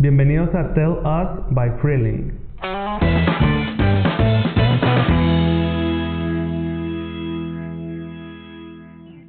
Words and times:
Bienvenidos 0.00 0.54
a 0.54 0.72
Tell 0.74 0.92
Us 1.02 1.28
by 1.50 1.70
Freeling. 1.82 2.30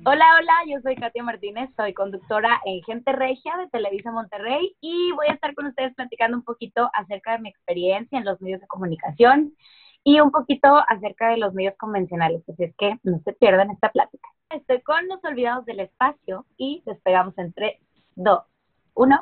Hola, 0.05 0.26
hola, 0.38 0.54
yo 0.68 0.79
soy 0.84 0.96
Katia 0.96 1.24
Martínez, 1.24 1.71
soy 1.76 1.96
conductora 1.96 2.62
en 2.66 2.84
Gente 2.84 3.12
Regia 3.13 3.58
de 3.58 3.68
Televisa 3.70 4.12
Monterrey 4.12 4.76
y 4.79 5.12
voy 5.13 5.26
a 5.29 5.34
estar 5.34 5.55
con 5.55 5.66
ustedes 5.66 5.96
platicando 5.96 6.38
un 6.38 6.44
poquito 6.44 6.88
acerca 6.94 7.32
de 7.32 7.40
mi 7.40 7.50
experiencia 7.50 8.20
en 8.20 8.26
los 8.26 8.40
medios 8.40 8.62
de 8.62 8.68
comunicación 8.68 9.56
y 10.04 10.20
un 10.20 10.30
poquito 10.30 10.84
acerca 10.88 11.30
de 11.30 11.38
los 11.38 11.56
medios 11.56 11.74
convencionales, 11.78 12.48
así 12.48 12.66
es 12.66 12.76
que 12.76 12.96
no 13.02 13.20
se 13.26 13.34
pierdan 13.34 13.72
esta 13.72 13.90
plática. 13.90 14.30
Estoy 14.52 14.84
con 14.84 15.08
los 15.08 15.24
olvidados 15.24 15.66
del 15.66 15.80
espacio 15.80 16.46
y 16.58 16.84
despegamos 16.86 17.36
en 17.40 17.54
3, 17.54 17.74
2, 18.18 18.44
1. 18.94 19.20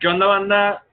¿Qué 0.00 0.08
onda, 0.08 0.26
banda? 0.26 0.84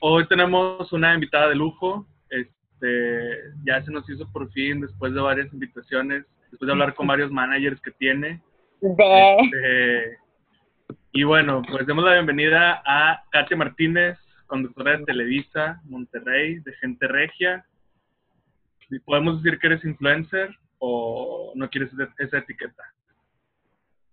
Hoy 0.00 0.26
tenemos 0.28 0.92
una 0.92 1.14
invitada 1.14 1.48
de 1.48 1.54
lujo. 1.54 2.06
Este, 2.30 3.38
ya 3.64 3.82
se 3.82 3.90
nos 3.90 4.08
hizo 4.08 4.30
por 4.32 4.50
fin, 4.52 4.80
después 4.80 5.14
de 5.14 5.20
varias 5.20 5.52
invitaciones, 5.52 6.24
después 6.50 6.66
de 6.66 6.72
hablar 6.72 6.94
con 6.94 7.06
varios 7.06 7.30
managers 7.30 7.80
que 7.80 7.90
tiene. 7.92 8.42
De... 8.80 9.36
Este, 9.38 10.18
y 11.12 11.22
bueno, 11.22 11.62
pues 11.70 11.86
demos 11.86 12.04
la 12.04 12.14
bienvenida 12.14 12.82
a 12.84 13.22
Katia 13.30 13.56
Martínez, 13.56 14.18
conductora 14.46 14.98
de 14.98 15.04
Televisa, 15.04 15.80
Monterrey, 15.84 16.58
de 16.60 16.72
Gente 16.74 17.06
Regia. 17.06 17.64
¿Podemos 19.04 19.42
decir 19.42 19.58
que 19.58 19.68
eres 19.68 19.84
influencer 19.84 20.50
o 20.78 21.52
no 21.54 21.70
quieres 21.70 21.90
esa 22.18 22.38
etiqueta? 22.38 22.82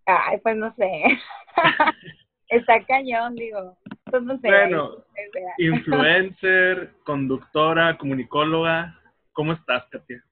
Ay, 0.05 0.38
pues 0.41 0.55
no 0.55 0.73
sé. 0.75 0.89
Está 2.50 2.84
cañón, 2.86 3.36
digo. 3.36 3.77
Bueno, 4.05 5.05
influencer, 5.58 6.92
conductora, 7.04 7.98
comunicóloga. 7.98 9.00
¿Cómo 9.31 9.53
estás, 9.53 9.86
Katia? 9.89 10.23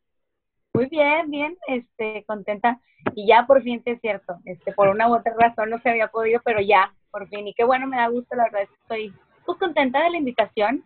Muy 0.74 0.88
bien, 0.88 1.30
bien, 1.30 1.58
este, 1.68 2.24
contenta. 2.26 2.80
Y 3.16 3.28
ya 3.28 3.46
por 3.48 3.62
fin, 3.64 3.82
es 3.86 4.00
cierto, 4.02 4.38
este, 4.46 4.74
por 4.74 4.90
una 4.90 5.08
u 5.08 5.16
otra 5.16 5.34
razón 5.38 5.70
no 5.70 5.80
se 5.80 5.90
había 5.90 6.08
podido, 6.08 6.42
pero 6.44 6.60
ya, 6.62 6.94
por 7.12 7.28
fin. 7.30 7.48
Y 7.48 7.54
qué 7.54 7.64
bueno, 7.64 7.88
me 7.88 7.98
da 7.98 8.08
gusto, 8.08 8.36
la 8.36 8.44
verdad, 8.44 8.62
estoy 8.82 9.14
pues 9.46 9.58
contenta 9.58 10.04
de 10.04 10.12
la 10.12 10.18
invitación 10.18 10.84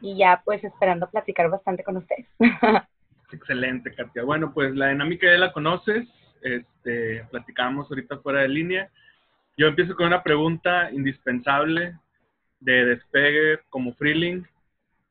y 0.00 0.16
ya 0.16 0.40
pues 0.44 0.62
esperando 0.64 1.10
platicar 1.10 1.50
bastante 1.50 1.82
con 1.82 1.96
ustedes. 1.96 2.26
Excelente, 3.32 3.94
Katia. 3.94 4.22
Bueno, 4.22 4.52
pues 4.54 4.74
la 4.74 4.88
dinámica 4.88 5.26
ya 5.26 5.36
la 5.36 5.52
conoces, 5.52 6.08
este, 6.40 7.24
platicamos 7.30 7.90
ahorita 7.90 8.18
fuera 8.18 8.40
de 8.40 8.48
línea. 8.48 8.90
Yo 9.56 9.66
empiezo 9.66 9.94
con 9.94 10.06
una 10.06 10.22
pregunta 10.22 10.90
indispensable 10.92 11.98
de 12.60 12.84
despegue 12.84 13.60
como 13.70 13.94
Freeling. 13.94 14.44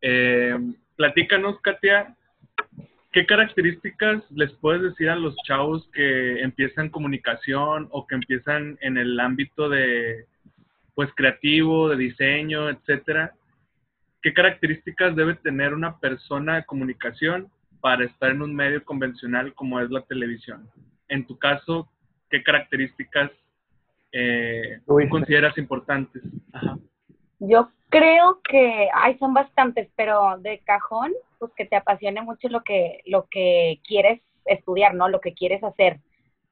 Eh, 0.02 0.58
platícanos, 0.95 1.59
Katia, 1.62 2.16
¿qué 3.12 3.26
características 3.26 4.23
les 4.31 4.52
puedes 4.53 4.81
decir 4.81 5.09
a 5.09 5.16
los 5.16 5.36
chavos 5.45 5.90
que 5.94 6.42
empiezan 6.42 6.90
comunicación 6.90 7.88
o 7.92 8.06
que 8.06 8.16
empiezan 8.16 8.78
en 8.81 8.98
el 8.98 9.20
ámbito 9.20 9.70
de 9.70 10.25
pues 10.95 11.09
creativo, 11.16 11.90
de 11.90 11.98
diseño, 11.98 12.70
etcétera? 12.70 13.34
¿Qué 14.22 14.34
características 14.34 15.16
debe 15.16 15.36
tener 15.36 15.73
una 15.73 16.00
persona 16.00 16.56
de 16.56 16.66
comunicación 16.66 17.50
para 17.80 18.03
estar 18.06 18.31
en 18.31 18.42
un 18.42 18.56
medio 18.56 18.84
convencional 18.84 19.53
como 19.53 19.80
es 19.80 19.90
la 19.90 20.02
televisión? 20.02 20.68
En 21.08 21.25
tu 21.25 21.38
caso, 21.38 21.90
¿qué 22.30 22.44
características 22.44 23.31
eh, 24.12 24.80
consideras 25.09 25.58
importantes? 25.58 26.23
Yo 27.39 27.69
creo 27.89 28.41
que, 28.41 28.89
ay, 28.93 29.17
son 29.19 29.33
bastantes, 29.33 29.89
pero 29.95 30.38
de 30.39 30.59
cajón, 30.59 31.13
pues 31.39 31.52
que 31.55 31.66
te 31.66 31.75
apasione 31.75 32.21
mucho 32.21 32.49
lo 32.49 32.63
que, 32.63 33.02
lo 33.05 33.27
que 33.29 33.79
quieres 33.88 34.21
estudiar, 34.45 34.94
¿no? 34.95 35.09
Lo 35.09 35.21
que 35.21 35.33
quieres 35.33 35.63
hacer. 35.63 35.99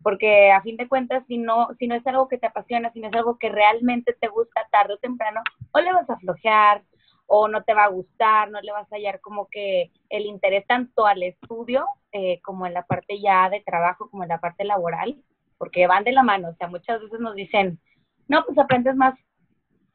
Porque 0.03 0.51
a 0.51 0.61
fin 0.61 0.77
de 0.77 0.87
cuentas, 0.87 1.23
si 1.27 1.37
no, 1.37 1.69
si 1.79 1.87
no 1.87 1.95
es 1.95 2.05
algo 2.05 2.27
que 2.27 2.37
te 2.37 2.47
apasiona, 2.47 2.91
si 2.91 2.99
no 2.99 3.07
es 3.07 3.13
algo 3.15 3.39
que 3.39 3.49
realmente 3.49 4.13
te 4.13 4.27
gusta 4.27 4.67
tarde 4.71 4.93
o 4.93 4.97
temprano, 4.97 5.41
o 5.71 5.79
le 5.79 5.91
vas 5.93 6.09
a 6.09 6.17
flojear, 6.17 6.83
o 7.27 7.47
no 7.47 7.63
te 7.63 7.73
va 7.73 7.85
a 7.85 7.89
gustar, 7.89 8.51
no 8.51 8.61
le 8.61 8.71
vas 8.71 8.91
a 8.91 8.95
hallar 8.95 9.19
como 9.19 9.47
que 9.47 9.91
el 10.09 10.25
interés 10.25 10.65
tanto 10.67 11.05
al 11.05 11.23
estudio 11.23 11.85
eh, 12.11 12.39
como 12.43 12.67
en 12.67 12.73
la 12.73 12.83
parte 12.83 13.19
ya 13.19 13.49
de 13.49 13.61
trabajo, 13.61 14.09
como 14.09 14.23
en 14.23 14.29
la 14.29 14.39
parte 14.39 14.63
laboral, 14.63 15.17
porque 15.57 15.87
van 15.87 16.03
de 16.03 16.11
la 16.11 16.23
mano. 16.23 16.49
O 16.49 16.55
sea, 16.55 16.67
muchas 16.67 17.01
veces 17.01 17.19
nos 17.19 17.35
dicen, 17.35 17.79
no, 18.27 18.43
pues 18.45 18.57
aprendes 18.57 18.95
más, 18.95 19.15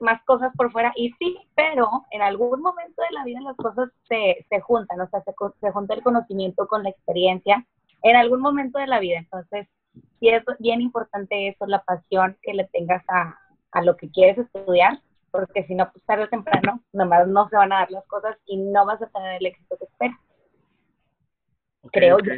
más 0.01 0.23
cosas 0.25 0.53
por 0.57 0.73
fuera. 0.73 0.93
Y 0.97 1.13
sí, 1.19 1.39
pero 1.55 1.89
en 2.11 2.23
algún 2.23 2.61
momento 2.61 3.03
de 3.03 3.15
la 3.15 3.25
vida 3.25 3.41
las 3.41 3.57
cosas 3.57 3.91
se, 4.09 4.47
se 4.49 4.61
juntan, 4.61 5.01
o 5.01 5.09
sea, 5.09 5.23
se, 5.23 5.33
se 5.61 5.71
junta 5.71 5.95
el 5.95 6.03
conocimiento 6.03 6.67
con 6.67 6.83
la 6.83 6.91
experiencia 6.91 7.67
en 8.03 8.17
algún 8.17 8.41
momento 8.41 8.79
de 8.79 8.87
la 8.87 8.99
vida. 8.99 9.19
Entonces, 9.19 9.69
sí 10.19 10.29
es 10.29 10.43
bien 10.59 10.81
importante 10.81 11.49
eso, 11.49 11.67
la 11.67 11.83
pasión 11.83 12.37
que 12.43 12.55
le 12.55 12.65
tengas 12.73 13.03
a, 13.09 13.39
a 13.73 13.83
lo 13.83 13.97
que 13.97 14.11
quieres 14.11 14.39
estudiar, 14.39 15.01
porque 15.31 15.65
si 15.65 15.75
no, 15.75 15.91
pues 15.93 16.05
tarde 16.05 16.25
o 16.25 16.29
temprano, 16.29 16.83
nomás 16.93 17.27
no 17.29 17.49
se 17.49 17.57
van 17.57 17.73
a 17.73 17.81
dar 17.81 17.91
las 17.91 18.07
cosas 18.07 18.37
y 18.47 18.57
no 18.57 18.85
vas 18.85 19.01
a 19.03 19.07
tener 19.07 19.37
el 19.41 19.47
éxito 19.47 19.77
que 19.79 19.85
esperas. 19.85 20.19
Creo 21.93 22.19
yo. 22.19 22.33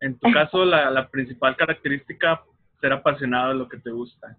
En 0.00 0.18
tu 0.18 0.32
caso, 0.32 0.64
la, 0.64 0.90
la, 0.90 1.08
principal 1.08 1.56
característica, 1.56 2.42
ser 2.80 2.92
apasionado 2.92 3.50
de 3.50 3.54
lo 3.54 3.68
que 3.68 3.78
te 3.78 3.90
gusta. 3.90 4.36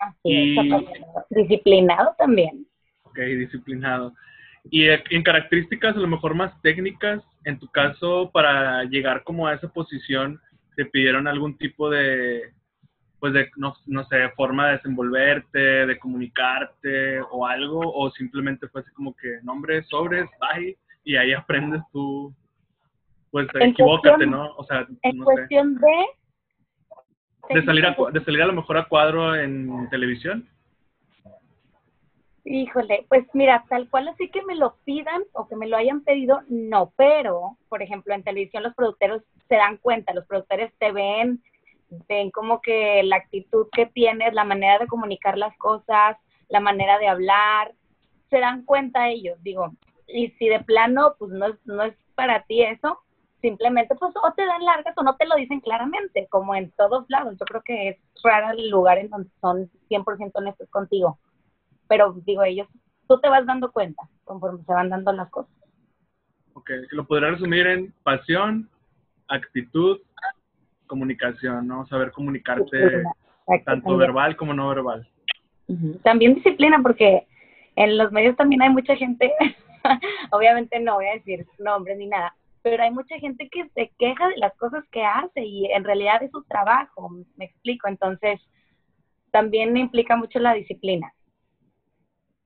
Así 0.00 0.18
y... 0.24 0.58
es, 0.58 0.86
disciplinado 1.30 2.14
también. 2.18 2.66
Ok, 3.04 3.18
disciplinado. 3.18 4.14
Y 4.70 4.88
en 4.88 5.22
características 5.22 5.96
a 5.96 6.00
lo 6.00 6.08
mejor 6.08 6.34
más 6.34 6.60
técnicas, 6.62 7.22
en 7.44 7.58
tu 7.58 7.66
caso, 7.68 8.30
para 8.32 8.84
llegar 8.84 9.22
como 9.24 9.46
a 9.46 9.54
esa 9.54 9.68
posición, 9.68 10.40
¿te 10.76 10.84
pidieron 10.84 11.26
algún 11.26 11.56
tipo 11.56 11.88
de, 11.88 12.52
pues 13.18 13.32
de, 13.32 13.50
no, 13.56 13.74
no 13.86 14.04
sé, 14.04 14.28
forma 14.36 14.66
de 14.66 14.76
desenvolverte, 14.76 15.86
de 15.86 15.98
comunicarte 15.98 17.20
o 17.30 17.46
algo? 17.46 17.80
¿O 17.80 18.10
simplemente 18.10 18.68
fue 18.68 18.82
así 18.82 18.90
como 18.92 19.14
que 19.14 19.38
nombres, 19.42 19.86
sobres, 19.88 20.28
bye, 20.40 20.76
y 21.04 21.16
ahí 21.16 21.32
aprendes 21.34 21.82
tú 21.92 22.34
pues 23.30 23.46
equivócate, 23.60 24.26
¿no? 24.26 24.54
O 24.56 24.64
sea, 24.64 24.86
en 25.02 25.18
no 25.18 25.24
cuestión 25.24 25.78
sé. 25.78 25.86
de... 25.86 26.06
De 27.54 27.64
salir, 27.64 27.84
a, 27.84 27.96
de 28.12 28.24
salir 28.24 28.42
a 28.42 28.46
lo 28.46 28.52
mejor 28.52 28.78
a 28.78 28.84
cuadro 28.84 29.34
en 29.34 29.88
televisión. 29.90 30.48
Híjole, 32.44 33.04
pues 33.08 33.26
mira, 33.34 33.64
tal 33.68 33.88
cual 33.88 34.08
así 34.08 34.28
que 34.30 34.42
me 34.42 34.56
lo 34.56 34.76
pidan 34.84 35.22
o 35.34 35.46
que 35.46 35.56
me 35.56 35.68
lo 35.68 35.76
hayan 35.76 36.02
pedido, 36.02 36.40
no, 36.48 36.92
pero, 36.96 37.58
por 37.68 37.82
ejemplo, 37.82 38.14
en 38.14 38.22
televisión 38.22 38.62
los 38.62 38.74
productores 38.74 39.22
se 39.48 39.56
dan 39.56 39.76
cuenta, 39.76 40.14
los 40.14 40.26
productores 40.26 40.72
te 40.78 40.90
ven, 40.90 41.42
ven 42.08 42.30
como 42.30 42.62
que 42.62 43.02
la 43.02 43.16
actitud 43.16 43.66
que 43.72 43.86
tienes, 43.86 44.32
la 44.32 44.44
manera 44.44 44.78
de 44.78 44.86
comunicar 44.86 45.36
las 45.36 45.56
cosas, 45.58 46.16
la 46.48 46.60
manera 46.60 46.98
de 46.98 47.08
hablar, 47.08 47.72
se 48.30 48.40
dan 48.40 48.64
cuenta 48.64 49.10
ellos, 49.10 49.40
digo, 49.42 49.72
y 50.08 50.30
si 50.30 50.48
de 50.48 50.60
plano, 50.60 51.14
pues 51.18 51.30
no, 51.32 51.46
no 51.66 51.82
es 51.82 51.94
para 52.14 52.42
ti 52.44 52.62
eso, 52.62 53.00
simplemente 53.40 53.94
pues 53.94 54.12
o 54.14 54.32
te 54.32 54.44
dan 54.44 54.64
largas 54.64 54.96
o 54.96 55.02
no 55.02 55.16
te 55.16 55.26
lo 55.26 55.36
dicen 55.36 55.60
claramente, 55.60 56.26
como 56.30 56.54
en 56.54 56.70
todos 56.72 57.04
lados. 57.08 57.36
Yo 57.38 57.44
creo 57.46 57.62
que 57.62 57.88
es 57.90 57.98
raro 58.22 58.50
el 58.50 58.70
lugar 58.70 58.98
en 58.98 59.10
donde 59.10 59.30
son 59.40 59.70
100% 59.88 60.30
honestos 60.34 60.68
contigo. 60.70 61.18
Pero 61.88 62.12
digo, 62.24 62.42
ellos, 62.44 62.68
tú 63.08 63.20
te 63.20 63.28
vas 63.28 63.46
dando 63.46 63.72
cuenta 63.72 64.02
conforme 64.24 64.62
se 64.64 64.72
van 64.72 64.90
dando 64.90 65.12
las 65.12 65.30
cosas. 65.30 65.52
Ok, 66.54 66.70
lo 66.90 67.06
podría 67.06 67.30
resumir 67.30 67.66
en 67.66 67.94
pasión, 68.02 68.68
actitud, 69.28 70.00
comunicación, 70.86 71.66
¿no? 71.66 71.86
Saber 71.86 72.10
comunicarte 72.10 73.04
tanto 73.64 73.96
verbal 73.96 74.36
como 74.36 74.54
no 74.54 74.68
verbal. 74.68 75.08
También 76.02 76.34
disciplina, 76.34 76.80
porque 76.82 77.26
en 77.76 77.96
los 77.96 78.10
medios 78.12 78.36
también 78.36 78.62
hay 78.62 78.70
mucha 78.70 78.96
gente, 78.96 79.32
obviamente 80.32 80.80
no 80.80 80.96
voy 80.96 81.06
a 81.06 81.14
decir 81.14 81.46
nombres 81.58 81.96
ni 81.96 82.06
nada, 82.06 82.34
pero 82.62 82.82
hay 82.82 82.90
mucha 82.90 83.18
gente 83.18 83.48
que 83.50 83.68
se 83.70 83.90
queja 83.98 84.28
de 84.28 84.36
las 84.36 84.54
cosas 84.56 84.84
que 84.90 85.04
hace 85.04 85.44
y 85.44 85.66
en 85.66 85.84
realidad 85.84 86.22
es 86.22 86.30
su 86.30 86.42
trabajo, 86.44 87.10
me 87.36 87.44
explico, 87.44 87.88
entonces 87.88 88.40
también 89.30 89.76
implica 89.76 90.16
mucho 90.16 90.38
la 90.38 90.54
disciplina. 90.54 91.12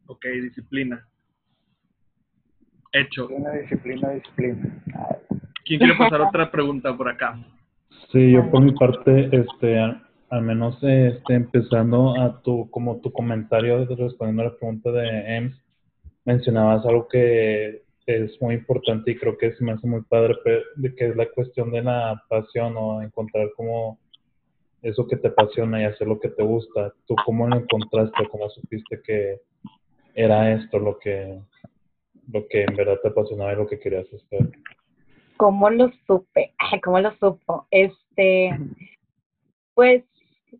Ok, 0.07 0.27
disciplina. 0.43 1.07
Hecho. 2.93 3.29
Una 3.29 3.53
disciplina, 3.53 4.11
disciplina. 4.11 4.83
¿Quién 5.65 5.79
quiere 5.79 5.97
pasar 5.97 6.21
otra 6.29 6.51
pregunta 6.51 6.97
por 6.97 7.09
acá? 7.09 7.37
Sí, 8.13 8.33
yo 8.33 8.49
por 8.51 8.63
mi 8.63 8.73
parte, 8.73 9.31
este, 9.33 9.79
al 9.79 10.43
menos 10.43 10.77
este, 10.83 11.35
empezando 11.35 12.21
a 12.21 12.41
tu, 12.43 12.71
como 12.71 13.01
tu 13.01 13.13
comentario 13.13 13.85
respondiendo 13.87 14.43
a 14.43 14.47
la 14.47 14.57
pregunta 14.57 14.93
de 14.93 15.37
EMS, 15.37 15.65
mencionabas 16.25 16.85
algo 16.87 17.09
que 17.09 17.83
es 18.07 18.41
muy 18.41 18.55
importante 18.55 19.11
y 19.11 19.17
creo 19.17 19.37
que 19.39 19.53
se 19.53 19.65
me 19.65 19.73
hace 19.73 19.87
muy 19.87 20.03
padre, 20.03 20.37
de 20.77 20.95
que 20.95 21.09
es 21.09 21.17
la 21.17 21.27
cuestión 21.31 21.71
de 21.71 21.83
la 21.83 22.23
pasión 22.29 22.75
o 22.77 23.03
encontrar 23.03 23.51
como 23.57 23.99
eso 24.83 25.07
que 25.07 25.17
te 25.17 25.29
apasiona 25.29 25.81
y 25.81 25.85
hacer 25.85 26.07
lo 26.07 26.21
que 26.21 26.29
te 26.29 26.43
gusta. 26.43 26.93
¿Tú 27.07 27.15
cómo 27.25 27.49
lo 27.49 27.57
encontraste? 27.57 28.29
¿Cómo 28.29 28.51
supiste 28.51 29.01
que, 29.03 29.41
era 30.15 30.53
esto 30.53 30.79
lo 30.79 30.99
que, 30.99 31.41
lo 32.33 32.47
que 32.49 32.63
en 32.63 32.77
verdad 32.77 32.99
te 33.03 33.09
apasionaba 33.09 33.53
y 33.53 33.57
lo 33.57 33.67
que 33.67 33.79
querías 33.79 34.07
hacer. 34.07 34.51
¿Cómo 35.37 35.69
lo 35.71 35.91
supe? 36.07 36.55
¿Cómo 36.83 37.01
lo 37.01 37.11
supo? 37.17 37.67
Este, 37.71 38.57
pues 39.75 40.05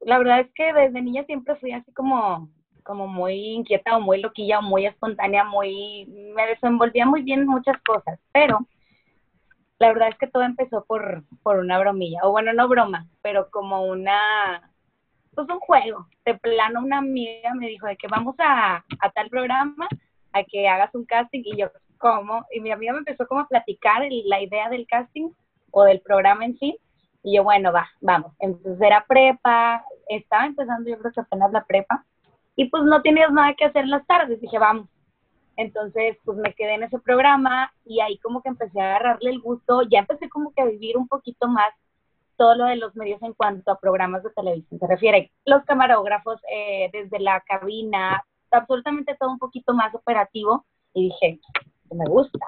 la 0.01 0.19
verdad 0.19 0.41
es 0.41 0.51
que 0.55 0.73
desde 0.73 1.01
niña 1.01 1.25
siempre 1.25 1.55
fui 1.57 1.73
así 1.73 1.93
como, 1.93 2.51
como 2.85 3.09
muy 3.09 3.35
inquieta 3.35 3.97
o 3.97 4.01
muy 4.01 4.21
loquilla 4.21 4.61
o 4.61 4.63
muy 4.63 4.87
espontánea, 4.87 5.43
muy, 5.45 6.07
me 6.35 6.47
desenvolvía 6.47 7.07
muy 7.07 7.23
bien 7.23 7.41
en 7.41 7.47
muchas 7.49 7.77
cosas, 7.83 8.21
pero 8.33 8.61
la 9.79 9.89
verdad 9.89 10.09
es 10.11 10.19
que 10.19 10.29
todo 10.29 10.45
empezó 10.45 10.85
por, 10.85 11.25
por 11.43 11.59
una 11.59 11.79
bromilla, 11.79 12.21
o 12.23 12.31
bueno, 12.31 12.53
no 12.53 12.69
broma, 12.69 13.07
pero 13.23 13.51
como 13.51 13.85
una, 13.85 14.71
pues 15.35 15.49
un 15.49 15.59
juego. 15.61 16.07
De 16.25 16.35
plano 16.35 16.81
una 16.81 16.99
amiga 16.99 17.53
me 17.55 17.69
dijo 17.69 17.87
de 17.87 17.97
que 17.97 18.07
vamos 18.09 18.37
a, 18.39 18.77
a 18.77 19.11
tal 19.11 19.29
programa, 19.29 19.89
a 20.33 20.45
que 20.45 20.69
hagas 20.69 20.95
un 20.95 21.05
casting, 21.05 21.43
y 21.45 21.57
yo, 21.57 21.71
¿cómo? 21.99 22.47
Y 22.53 22.61
mi 22.61 22.71
amiga 22.71 22.93
me 22.93 23.01
empezó 23.01 23.27
como 23.27 23.41
a 23.41 23.49
platicar 23.49 24.03
la 24.27 24.41
idea 24.41 24.69
del 24.69 24.87
casting 24.87 25.31
o 25.71 25.85
del 25.85 26.01
programa 26.01 26.45
en 26.45 26.57
sí, 26.59 26.79
y 27.23 27.37
yo, 27.37 27.43
bueno, 27.43 27.73
va, 27.73 27.89
vamos. 28.01 28.33
Entonces 28.39 28.81
era 28.81 29.05
prepa, 29.07 29.85
estaba 30.09 30.47
empezando 30.47 30.89
yo 30.89 30.99
creo 30.99 31.13
que 31.13 31.21
apenas 31.21 31.51
la 31.53 31.65
prepa, 31.65 32.05
y 32.57 32.67
pues 32.67 32.85
no 32.85 33.03
tenías 33.03 33.33
nada 33.33 33.55
que 33.55 33.65
hacer 33.65 33.87
las 33.87 34.07
tardes, 34.07 34.41
dije, 34.41 34.59
vamos. 34.59 34.89
Entonces, 35.57 36.17
pues 36.25 36.37
me 36.39 36.53
quedé 36.55 36.75
en 36.75 36.83
ese 36.83 36.99
programa 36.99 37.73
y 37.85 38.01
ahí 38.01 38.19
como 38.19 38.43
que 38.43 38.49
empecé 38.49 38.81
a 38.81 38.97
agarrarle 38.97 39.31
el 39.31 39.41
gusto, 39.41 39.83
ya 39.83 40.01
empecé 40.01 40.29
como 40.29 40.53
que 40.53 40.63
a 40.63 40.67
vivir 40.67 40.97
un 40.97 41.07
poquito 41.07 41.47
más 41.49 41.73
todo 42.37 42.57
lo 42.57 42.65
de 42.65 42.77
los 42.77 42.97
medios 42.97 43.23
en 43.23 43.33
cuanto 43.33 43.71
a 43.71 43.79
programas 43.79 44.25
de 44.25 44.31
televisión 44.31 44.81
se 44.81 44.87
refiere. 44.87 45.31
Los 45.45 45.65
camarógrafos, 45.65 46.41
eh, 46.51 46.91
desde 46.93 47.21
la 47.21 47.41
cabina, 47.41 48.25
absolutamente 48.51 49.17
todo 49.19 49.31
un 49.31 49.39
poquito 49.39 49.73
más 49.75 49.95
operativo 49.95 50.65
y 50.93 51.05
dije, 51.05 51.41
me 51.93 52.07
gusta. 52.07 52.39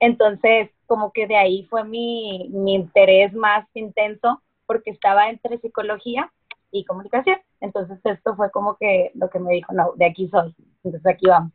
Entonces, 0.00 0.70
como 0.86 1.12
que 1.12 1.28
de 1.28 1.36
ahí 1.36 1.64
fue 1.70 1.84
mi, 1.84 2.48
mi 2.50 2.74
interés 2.74 3.32
más 3.32 3.66
intenso 3.74 4.42
porque 4.66 4.90
estaba 4.90 5.28
entre 5.28 5.58
psicología 5.58 6.32
y 6.72 6.84
comunicación. 6.84 7.38
Entonces, 7.62 8.00
esto 8.04 8.34
fue 8.34 8.50
como 8.50 8.76
que 8.76 9.12
lo 9.14 9.30
que 9.30 9.38
me 9.38 9.54
dijo, 9.54 9.72
no, 9.72 9.92
de 9.94 10.06
aquí 10.06 10.28
soy. 10.28 10.54
Entonces, 10.82 11.06
aquí 11.06 11.26
vamos. 11.28 11.52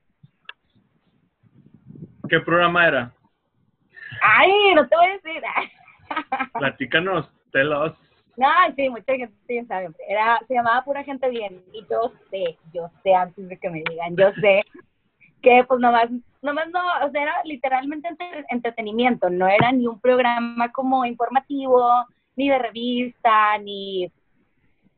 ¿Qué 2.30 2.40
programa 2.40 2.88
era? 2.88 3.14
Ay, 4.22 4.74
no 4.74 4.88
te 4.88 4.96
voy 4.96 5.06
a 5.06 5.14
decir. 5.14 5.42
Platícanos, 6.54 7.30
telos. 7.52 7.94
No, 8.38 8.48
sí, 8.76 8.90
mucha 8.90 9.16
gente 9.16 9.36
ya 9.50 9.66
sabe. 9.66 9.90
Era, 10.08 10.40
se 10.48 10.54
llamaba 10.54 10.84
Pura 10.86 11.04
Gente 11.04 11.30
Bien. 11.30 11.62
Y 11.74 11.86
yo 11.90 12.14
sé, 12.30 12.58
yo 12.74 12.90
sé 13.04 13.14
antes 13.14 13.50
de 13.50 13.58
que 13.58 13.70
me 13.70 13.84
digan, 13.90 14.16
yo 14.16 14.32
sé 14.40 14.64
que 15.42 15.66
pues 15.68 15.80
nomás, 15.82 16.10
nomás 16.42 16.70
no, 16.70 16.80
o 17.06 17.12
sea, 17.12 17.22
era 17.22 17.36
literalmente 17.44 18.08
entretenimiento, 18.50 19.30
no 19.30 19.48
era 19.48 19.72
ni 19.72 19.88
un 19.88 20.00
programa 20.00 20.72
como 20.72 21.06
informativo, 21.06 22.06
ni 22.38 22.50
de 22.50 22.60
revista, 22.60 23.58
ni 23.58 24.12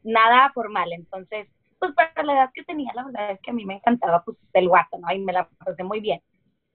nada 0.04 0.52
formal. 0.54 0.92
Entonces, 0.94 1.48
pues 1.80 1.94
para 1.94 2.24
la 2.24 2.34
edad 2.34 2.52
que 2.54 2.64
tenía, 2.64 2.92
la 2.94 3.06
verdad 3.06 3.32
es 3.32 3.40
que 3.42 3.52
a 3.52 3.54
mí 3.54 3.66
me 3.66 3.76
encantaba 3.76 4.24
pues 4.24 4.38
el 4.54 4.68
guato, 4.68 4.98
¿no? 4.98 5.12
Y 5.14 5.20
me 5.20 5.34
la 5.34 5.48
pasé 5.66 5.84
muy 5.84 6.00
bien. 6.00 6.22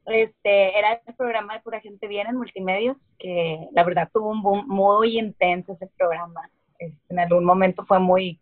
Este, 0.06 0.79
era 0.79 1.00
el 1.06 1.15
programa 1.15 1.55
de 1.55 1.61
Pura 1.61 1.81
Gente 1.81 2.06
Bien 2.06 2.26
en 2.26 2.37
Multimedios, 2.37 2.97
que 3.19 3.69
la 3.73 3.85
verdad 3.85 4.09
tuvo 4.12 4.31
un 4.31 4.43
boom 4.43 4.67
muy 4.67 5.19
intenso 5.19 5.73
ese 5.73 5.91
programa. 5.97 6.49
Este, 6.79 7.00
en 7.09 7.19
algún 7.19 7.44
momento 7.44 7.85
fue 7.87 7.99
muy, 7.99 8.38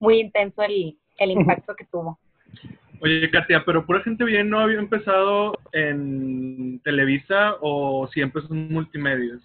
muy 0.00 0.20
intenso 0.20 0.62
el, 0.62 0.98
el 1.18 1.30
impacto 1.30 1.74
que 1.74 1.84
tuvo. 1.86 2.18
Oye, 3.00 3.30
Katia, 3.30 3.62
pero 3.64 3.86
Pura 3.86 4.00
Gente 4.00 4.24
Bien 4.24 4.50
no 4.50 4.60
había 4.60 4.78
empezado 4.78 5.52
en 5.72 6.80
Televisa 6.80 7.56
o 7.60 8.08
siempre 8.08 8.42
son 8.42 8.72
multimedios? 8.72 9.40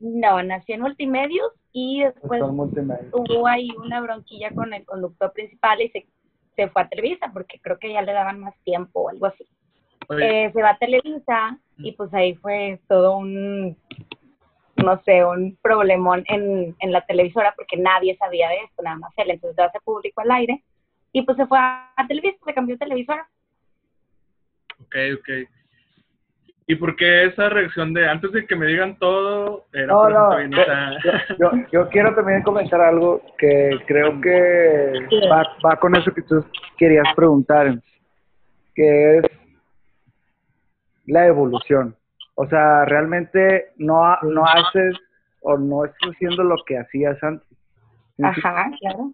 No, 0.00 0.42
nació 0.42 0.74
en 0.74 0.80
multimedios 0.82 1.52
y 1.78 2.00
después 2.00 2.40
hubo 2.40 3.46
ahí 3.46 3.68
una 3.76 4.00
bronquilla 4.00 4.50
con 4.54 4.72
el 4.72 4.86
conductor 4.86 5.30
principal 5.34 5.78
y 5.82 5.90
se, 5.90 6.06
se 6.56 6.68
fue 6.68 6.80
a 6.80 6.88
Televisa 6.88 7.30
porque 7.34 7.60
creo 7.60 7.78
que 7.78 7.92
ya 7.92 8.00
le 8.00 8.14
daban 8.14 8.40
más 8.40 8.54
tiempo 8.64 9.02
o 9.02 9.08
algo 9.10 9.26
así. 9.26 9.46
Eh, 10.18 10.50
se 10.54 10.62
va 10.62 10.70
a 10.70 10.78
Televisa 10.78 11.58
y 11.76 11.92
pues 11.92 12.14
ahí 12.14 12.34
fue 12.36 12.80
todo 12.88 13.18
un, 13.18 13.76
no 14.76 15.02
sé, 15.04 15.22
un 15.22 15.58
problemón 15.60 16.24
en, 16.28 16.74
en 16.78 16.92
la 16.92 17.04
televisora 17.04 17.52
porque 17.54 17.76
nadie 17.76 18.16
sabía 18.16 18.48
de 18.48 18.56
esto, 18.64 18.82
nada 18.82 18.96
más 18.96 19.12
él. 19.18 19.32
Entonces 19.32 19.58
hace 19.58 19.78
público 19.80 20.22
al 20.22 20.30
aire 20.30 20.64
y 21.12 21.20
pues 21.22 21.36
se 21.36 21.46
fue 21.46 21.58
a, 21.58 21.92
Televisa, 22.08 22.38
se 22.42 22.54
cambió 22.54 22.78
televisora. 22.78 23.28
Ok, 24.80 24.96
ok. 25.18 25.28
¿Y 26.68 26.74
por 26.74 26.96
qué 26.96 27.26
esa 27.26 27.48
reacción 27.48 27.94
de 27.94 28.08
antes 28.08 28.32
de 28.32 28.44
que 28.44 28.56
me 28.56 28.66
digan 28.66 28.98
todo? 28.98 29.66
Era 29.72 29.86
no, 29.86 30.08
no, 30.08 30.40
yo, 31.38 31.50
yo, 31.72 31.88
quiero 31.90 32.12
también 32.14 32.42
comentar 32.42 32.80
algo 32.80 33.22
que 33.38 33.78
creo 33.86 34.20
que 34.20 34.92
va, 35.30 35.44
va 35.64 35.76
con 35.76 35.94
eso 35.94 36.12
que 36.12 36.22
tú 36.22 36.44
querías 36.76 37.06
preguntar, 37.14 37.80
que 38.74 39.18
es 39.18 39.24
la 41.06 41.26
evolución. 41.26 41.94
O 42.34 42.46
sea, 42.48 42.84
realmente 42.84 43.68
no, 43.76 44.16
no 44.22 44.44
haces 44.44 44.96
o 45.42 45.56
no 45.56 45.84
estás 45.84 46.10
haciendo 46.10 46.42
lo 46.42 46.56
que 46.66 46.78
hacías 46.78 47.22
antes. 47.22 47.46
Ajá, 48.22 48.70
claro. 48.80 49.12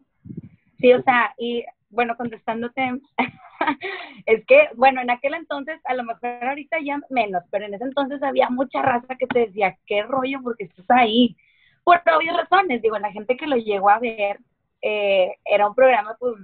Sí, 0.79 0.93
o 0.93 1.03
sea, 1.03 1.35
y 1.39 1.65
bueno, 1.93 2.17
contestándote, 2.17 3.00
es 4.27 4.44
que, 4.47 4.69
bueno, 4.75 5.00
en 5.03 5.11
aquel 5.11 5.35
entonces, 5.35 5.79
a 5.85 5.94
lo 5.94 6.05
mejor 6.05 6.43
ahorita 6.43 6.79
ya 6.83 6.99
menos, 7.11 7.44
pero 7.50 7.67
en 7.67 7.75
ese 7.75 7.85
entonces 7.85 8.23
había 8.23 8.49
mucha 8.49 8.83
raza 8.83 9.15
que 9.17 9.27
te 9.27 9.41
decía, 9.41 9.77
qué 9.87 10.03
rollo, 10.03 10.41
porque 10.43 10.65
estás 10.65 10.87
ahí. 10.91 11.37
Por 11.85 12.00
obvias 12.17 12.37
razones, 12.37 12.81
digo, 12.81 12.99
la 12.99 13.12
gente 13.12 13.37
que 13.37 13.47
lo 13.47 13.56
llegó 13.56 13.91
a 13.91 13.99
ver, 13.99 14.39
eh, 14.81 15.37
era 15.44 15.69
un 15.69 15.75
programa, 15.75 16.17
pues, 16.19 16.35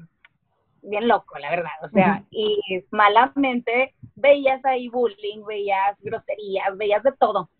bien 0.82 1.08
loco, 1.08 1.38
la 1.38 1.50
verdad, 1.50 1.72
o 1.82 1.88
sea, 1.88 2.22
y 2.30 2.60
malamente 2.90 3.94
veías 4.14 4.64
ahí 4.64 4.88
bullying, 4.88 5.44
veías 5.46 5.96
groserías, 6.00 6.76
veías 6.76 7.02
de 7.02 7.12
todo. 7.12 7.50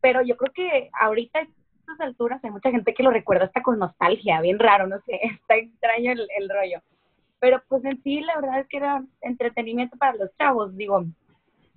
Pero 0.00 0.22
yo 0.22 0.36
creo 0.36 0.52
que 0.52 0.90
ahorita 1.00 1.40
a 1.40 1.42
estas 1.42 2.00
alturas 2.00 2.42
hay 2.42 2.50
mucha 2.50 2.70
gente 2.70 2.94
que 2.94 3.02
lo 3.02 3.10
recuerda 3.10 3.44
hasta 3.44 3.62
con 3.62 3.78
nostalgia, 3.78 4.40
bien 4.40 4.58
raro, 4.58 4.86
no 4.86 4.98
sé, 5.00 5.20
está 5.42 5.56
extraño 5.56 6.12
el, 6.12 6.26
el 6.38 6.48
rollo. 6.48 6.80
Pero 7.40 7.62
pues 7.68 7.84
en 7.84 8.02
sí 8.02 8.20
la 8.20 8.36
verdad 8.40 8.60
es 8.60 8.68
que 8.68 8.78
era 8.78 9.04
entretenimiento 9.20 9.96
para 9.96 10.16
los 10.16 10.34
chavos, 10.36 10.76
digo, 10.76 11.04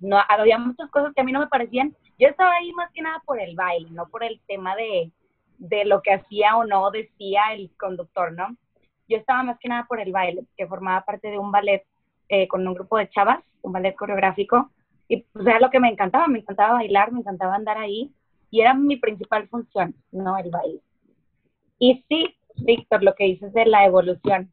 no 0.00 0.18
había 0.28 0.58
muchas 0.58 0.90
cosas 0.90 1.12
que 1.14 1.20
a 1.20 1.24
mí 1.24 1.32
no 1.32 1.40
me 1.40 1.46
parecían. 1.46 1.94
Yo 2.18 2.28
estaba 2.28 2.52
ahí 2.54 2.72
más 2.72 2.90
que 2.92 3.02
nada 3.02 3.22
por 3.24 3.40
el 3.40 3.54
baile, 3.54 3.88
no 3.90 4.06
por 4.08 4.24
el 4.24 4.40
tema 4.48 4.74
de, 4.74 5.12
de 5.58 5.84
lo 5.84 6.02
que 6.02 6.14
hacía 6.14 6.56
o 6.56 6.64
no 6.64 6.90
decía 6.90 7.52
el 7.52 7.70
conductor, 7.76 8.32
¿no? 8.32 8.56
yo 9.08 9.18
estaba 9.18 9.42
más 9.42 9.58
que 9.58 9.68
nada 9.68 9.84
por 9.84 10.00
el 10.00 10.12
baile, 10.12 10.44
que 10.56 10.66
formaba 10.66 11.04
parte 11.04 11.28
de 11.28 11.38
un 11.38 11.52
ballet 11.52 11.84
eh, 12.28 12.48
con 12.48 12.66
un 12.66 12.74
grupo 12.74 12.96
de 12.96 13.08
chavas, 13.10 13.40
un 13.62 13.72
ballet 13.72 13.94
coreográfico, 13.94 14.70
y 15.08 15.18
pues 15.18 15.46
era 15.46 15.60
lo 15.60 15.70
que 15.70 15.80
me 15.80 15.88
encantaba, 15.88 16.26
me 16.28 16.38
encantaba 16.38 16.74
bailar, 16.74 17.12
me 17.12 17.20
encantaba 17.20 17.54
andar 17.54 17.78
ahí, 17.78 18.10
y 18.50 18.60
era 18.60 18.74
mi 18.74 18.96
principal 18.96 19.48
función, 19.48 19.94
¿no? 20.10 20.38
El 20.38 20.50
baile. 20.50 20.80
Y 21.78 22.04
sí, 22.08 22.34
Víctor, 22.56 23.02
lo 23.02 23.14
que 23.14 23.24
dices 23.24 23.52
de 23.52 23.66
la 23.66 23.84
evolución, 23.84 24.51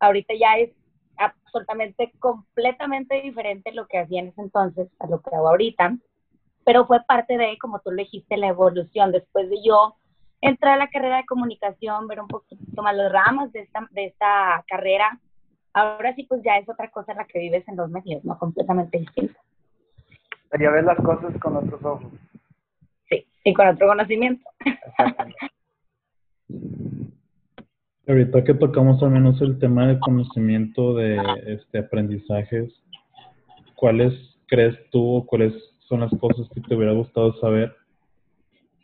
ahorita 0.00 0.34
ya 0.34 0.58
es 0.58 0.70
absolutamente, 1.16 2.12
completamente 2.18 3.20
diferente 3.22 3.72
lo 3.72 3.86
que 3.86 3.98
hacía 3.98 4.20
en 4.20 4.28
ese 4.28 4.40
entonces 4.40 4.88
a 5.00 5.06
lo 5.06 5.20
que 5.20 5.34
hago 5.34 5.48
ahorita, 5.48 5.96
pero 6.64 6.86
fue 6.86 7.02
parte 7.04 7.38
de, 7.38 7.58
como 7.58 7.80
tú 7.80 7.90
lo 7.90 7.96
dijiste, 7.96 8.36
la 8.36 8.48
evolución. 8.48 9.10
Después 9.10 9.48
de 9.48 9.62
yo 9.62 9.96
entrar 10.40 10.74
a 10.74 10.76
la 10.76 10.90
carrera 10.90 11.16
de 11.16 11.26
comunicación, 11.26 12.06
ver 12.06 12.20
un 12.20 12.28
poquito 12.28 12.82
más 12.82 12.94
los 12.94 13.10
ramas 13.10 13.50
de 13.52 13.60
esta, 13.60 13.88
de 13.90 14.06
esta 14.06 14.64
carrera. 14.68 15.18
Ahora 15.72 16.14
sí, 16.14 16.24
pues 16.24 16.42
ya 16.42 16.58
es 16.58 16.68
otra 16.68 16.90
cosa 16.90 17.14
la 17.14 17.24
que 17.24 17.38
vives 17.38 17.66
en 17.68 17.76
los 17.76 17.90
medios, 17.90 18.24
¿no? 18.24 18.38
Completamente 18.38 18.98
distinta. 18.98 19.40
Ya 20.58 20.70
ves 20.70 20.84
las 20.84 20.98
cosas 20.98 21.38
con 21.40 21.56
otros 21.56 21.82
ojos. 21.84 22.12
Sí, 23.08 23.26
y 23.44 23.54
con 23.54 23.68
otro 23.68 23.88
conocimiento. 23.88 24.48
Ahorita 28.08 28.42
que 28.42 28.54
tocamos 28.54 29.02
al 29.02 29.10
menos 29.10 29.38
el 29.42 29.58
tema 29.58 29.86
de 29.86 29.98
conocimiento 30.00 30.94
de 30.94 31.20
este 31.46 31.80
aprendizajes, 31.80 32.72
¿cuáles 33.74 34.14
crees 34.46 34.78
tú 34.90 35.16
o 35.16 35.26
cuáles 35.26 35.52
son 35.80 36.00
las 36.00 36.10
cosas 36.18 36.48
que 36.54 36.62
te 36.62 36.74
hubiera 36.74 36.94
gustado 36.94 37.38
saber 37.38 37.76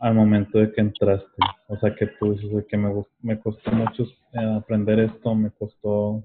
al 0.00 0.14
momento 0.14 0.58
de 0.58 0.70
que 0.72 0.82
entraste? 0.82 1.42
O 1.68 1.76
sea, 1.78 1.94
que 1.94 2.06
tú 2.20 2.34
dices 2.34 2.66
que 2.68 2.76
me, 2.76 2.92
me 3.22 3.40
costó 3.40 3.70
mucho 3.72 4.02
eh, 4.02 4.54
aprender 4.58 5.00
esto, 5.00 5.34
me 5.34 5.50
costó, 5.52 6.22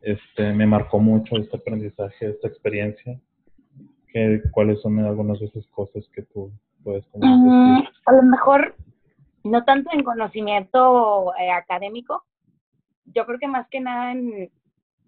este, 0.00 0.52
me 0.52 0.64
marcó 0.64 1.00
mucho 1.00 1.36
este 1.38 1.56
aprendizaje, 1.56 2.30
esta 2.30 2.46
experiencia. 2.46 3.18
¿Qué, 4.12 4.42
¿Cuáles 4.52 4.80
son 4.80 5.00
algunas 5.00 5.40
de 5.40 5.46
esas 5.46 5.66
cosas 5.68 6.04
que 6.14 6.22
tú 6.22 6.52
puedes 6.84 7.04
mm, 7.14 7.80
a 8.06 8.12
lo 8.12 8.22
mejor 8.22 8.76
no 9.46 9.64
tanto 9.64 9.90
en 9.92 10.04
conocimiento 10.04 11.32
eh, 11.38 11.50
académico, 11.50 12.24
yo 13.06 13.24
creo 13.26 13.38
que 13.38 13.48
más 13.48 13.68
que 13.68 13.80
nada 13.80 14.12
en, 14.12 14.50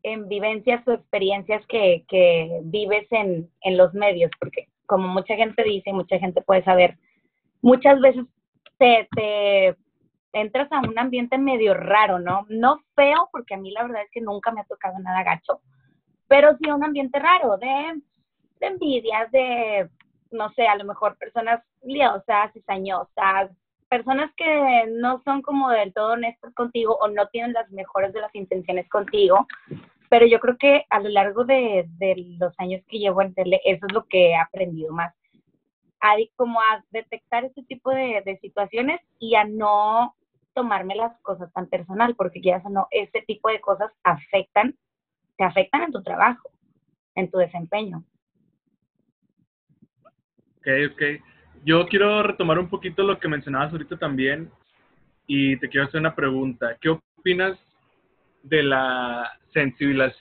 en 0.02 0.28
vivencias 0.28 0.86
o 0.86 0.92
experiencias 0.92 1.64
que, 1.66 2.04
vives 2.64 3.06
en, 3.10 3.50
en 3.62 3.76
los 3.76 3.92
medios, 3.94 4.30
porque 4.38 4.68
como 4.86 5.08
mucha 5.08 5.34
gente 5.34 5.62
dice, 5.64 5.92
mucha 5.92 6.18
gente 6.18 6.40
puede 6.42 6.62
saber, 6.64 6.96
muchas 7.60 8.00
veces 8.00 8.24
te, 8.78 9.08
te 9.14 9.76
entras 10.32 10.70
a 10.72 10.80
un 10.80 10.98
ambiente 10.98 11.36
medio 11.36 11.74
raro, 11.74 12.18
¿no? 12.18 12.46
No 12.48 12.80
feo, 12.94 13.28
porque 13.32 13.54
a 13.54 13.58
mí 13.58 13.70
la 13.70 13.82
verdad 13.82 14.02
es 14.02 14.10
que 14.10 14.20
nunca 14.20 14.50
me 14.52 14.60
ha 14.60 14.64
tocado 14.64 14.98
nada 15.00 15.22
gacho, 15.24 15.60
pero 16.28 16.56
sí 16.58 16.70
un 16.70 16.84
ambiente 16.84 17.18
raro 17.18 17.56
de, 17.58 18.00
de 18.60 18.66
envidias, 18.66 19.30
de, 19.32 19.88
no 20.30 20.50
sé, 20.50 20.66
a 20.66 20.76
lo 20.76 20.84
mejor 20.84 21.16
personas 21.18 21.60
liosas, 21.82 22.52
cizañosas, 22.52 23.50
personas 23.88 24.30
que 24.36 24.84
no 24.88 25.22
son 25.24 25.42
como 25.42 25.70
del 25.70 25.92
todo 25.92 26.12
honestas 26.12 26.54
contigo 26.54 26.96
o 27.00 27.08
no 27.08 27.28
tienen 27.28 27.52
las 27.52 27.70
mejores 27.70 28.12
de 28.12 28.20
las 28.20 28.34
intenciones 28.34 28.88
contigo, 28.88 29.46
pero 30.08 30.26
yo 30.26 30.40
creo 30.40 30.56
que 30.58 30.84
a 30.90 31.00
lo 31.00 31.08
largo 31.08 31.44
de, 31.44 31.86
de 31.98 32.36
los 32.38 32.52
años 32.58 32.82
que 32.88 32.98
llevo 32.98 33.22
en 33.22 33.34
tele, 33.34 33.60
eso 33.64 33.86
es 33.86 33.92
lo 33.92 34.06
que 34.06 34.30
he 34.30 34.36
aprendido 34.36 34.92
más, 34.92 35.14
a, 36.00 36.14
como 36.36 36.60
a 36.60 36.84
detectar 36.90 37.44
este 37.44 37.62
tipo 37.64 37.90
de, 37.90 38.22
de 38.24 38.38
situaciones 38.38 39.00
y 39.18 39.34
a 39.34 39.44
no 39.44 40.14
tomarme 40.54 40.96
las 40.96 41.18
cosas 41.22 41.52
tan 41.52 41.68
personal, 41.68 42.14
porque 42.16 42.40
ya 42.40 42.60
o 42.64 42.68
no, 42.68 42.88
este 42.90 43.22
tipo 43.22 43.48
de 43.48 43.60
cosas 43.60 43.92
afectan, 44.02 44.76
te 45.36 45.44
afectan 45.44 45.82
en 45.82 45.92
tu 45.92 46.02
trabajo, 46.02 46.50
en 47.14 47.30
tu 47.30 47.38
desempeño. 47.38 48.04
Ok, 50.58 50.66
ok. 50.92 51.02
Yo 51.64 51.86
quiero 51.86 52.22
retomar 52.22 52.58
un 52.58 52.68
poquito 52.68 53.02
lo 53.02 53.18
que 53.18 53.28
mencionabas 53.28 53.72
ahorita 53.72 53.96
también 53.96 54.50
y 55.26 55.56
te 55.58 55.68
quiero 55.68 55.86
hacer 55.86 56.00
una 56.00 56.14
pregunta. 56.14 56.76
¿Qué 56.80 56.88
opinas 56.88 57.58
de 58.42 58.62
la 58.62 59.30
sensibilidad, 59.52 60.12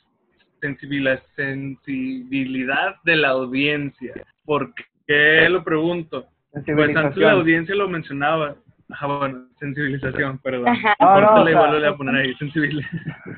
sensibilidad 1.35 2.95
de 3.03 3.15
la 3.15 3.29
audiencia? 3.29 4.13
¿Por 4.45 4.73
qué 5.05 5.47
lo 5.49 5.63
pregunto? 5.63 6.27
Pues 6.51 6.95
antes 6.95 7.17
la 7.17 7.31
audiencia 7.33 7.75
lo 7.75 7.87
mencionaba. 7.87 8.55
Ajá, 8.89 9.05
bueno, 9.05 9.47
sensibilización, 9.59 10.39
perdón. 10.39 10.77
No, 10.99 11.21
no, 11.21 11.41
o 11.41 11.43
le 11.43 11.51
sea, 11.51 11.67
vuelvo 11.67 11.87
a 11.87 11.97
poner 11.97 12.15
ahí, 12.15 12.33
sensible. 12.39 12.85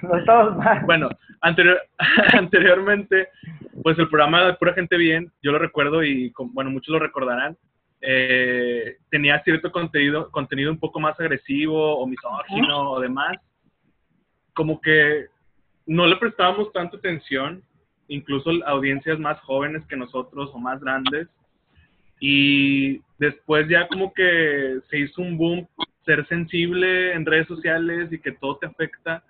No 0.04 0.18
estamos 0.18 0.58
mal. 0.58 0.84
Bueno, 0.86 1.10
anterior, 1.42 1.82
anteriormente, 2.34 3.30
pues 3.82 3.98
el 3.98 4.10
programa 4.10 4.44
de 4.44 4.54
Pura 4.54 4.74
Gente 4.74 4.96
Bien, 4.98 5.32
yo 5.42 5.52
lo 5.52 5.58
recuerdo 5.58 6.04
y, 6.04 6.32
bueno, 6.54 6.70
muchos 6.70 6.94
lo 6.94 7.00
recordarán, 7.00 7.58
eh, 8.02 8.98
tenía 9.10 9.42
cierto 9.44 9.72
contenido, 9.72 10.30
contenido 10.32 10.72
un 10.72 10.80
poco 10.80 11.00
más 11.00 11.20
agresivo 11.20 11.98
o 11.98 12.08
misógino 12.08 12.92
o 12.92 13.00
demás. 13.00 13.38
Como 14.54 14.80
que 14.82 15.28
no 15.86 16.06
le 16.08 16.16
prestábamos 16.18 16.72
tanta 16.72 16.98
atención, 16.98 17.64
incluso 18.08 18.52
audiencias 18.66 19.20
más 19.20 19.40
jóvenes 19.42 19.86
que 19.88 19.96
nosotros 19.98 20.50
o 20.54 20.60
más 20.60 20.80
grandes. 20.80 21.28
Y 22.20 23.02
después 23.18 23.68
ya 23.70 23.88
como 23.88 24.14
que 24.14 24.80
se 24.90 25.00
hizo 25.00 25.22
un 25.22 25.38
boom 25.38 25.68
ser 26.06 26.28
sensible 26.28 27.14
en 27.14 27.26
redes 27.26 27.48
sociales 27.48 28.12
y 28.12 28.20
que 28.20 28.32
todo 28.34 28.58
te 28.58 28.66
afecta 28.68 29.24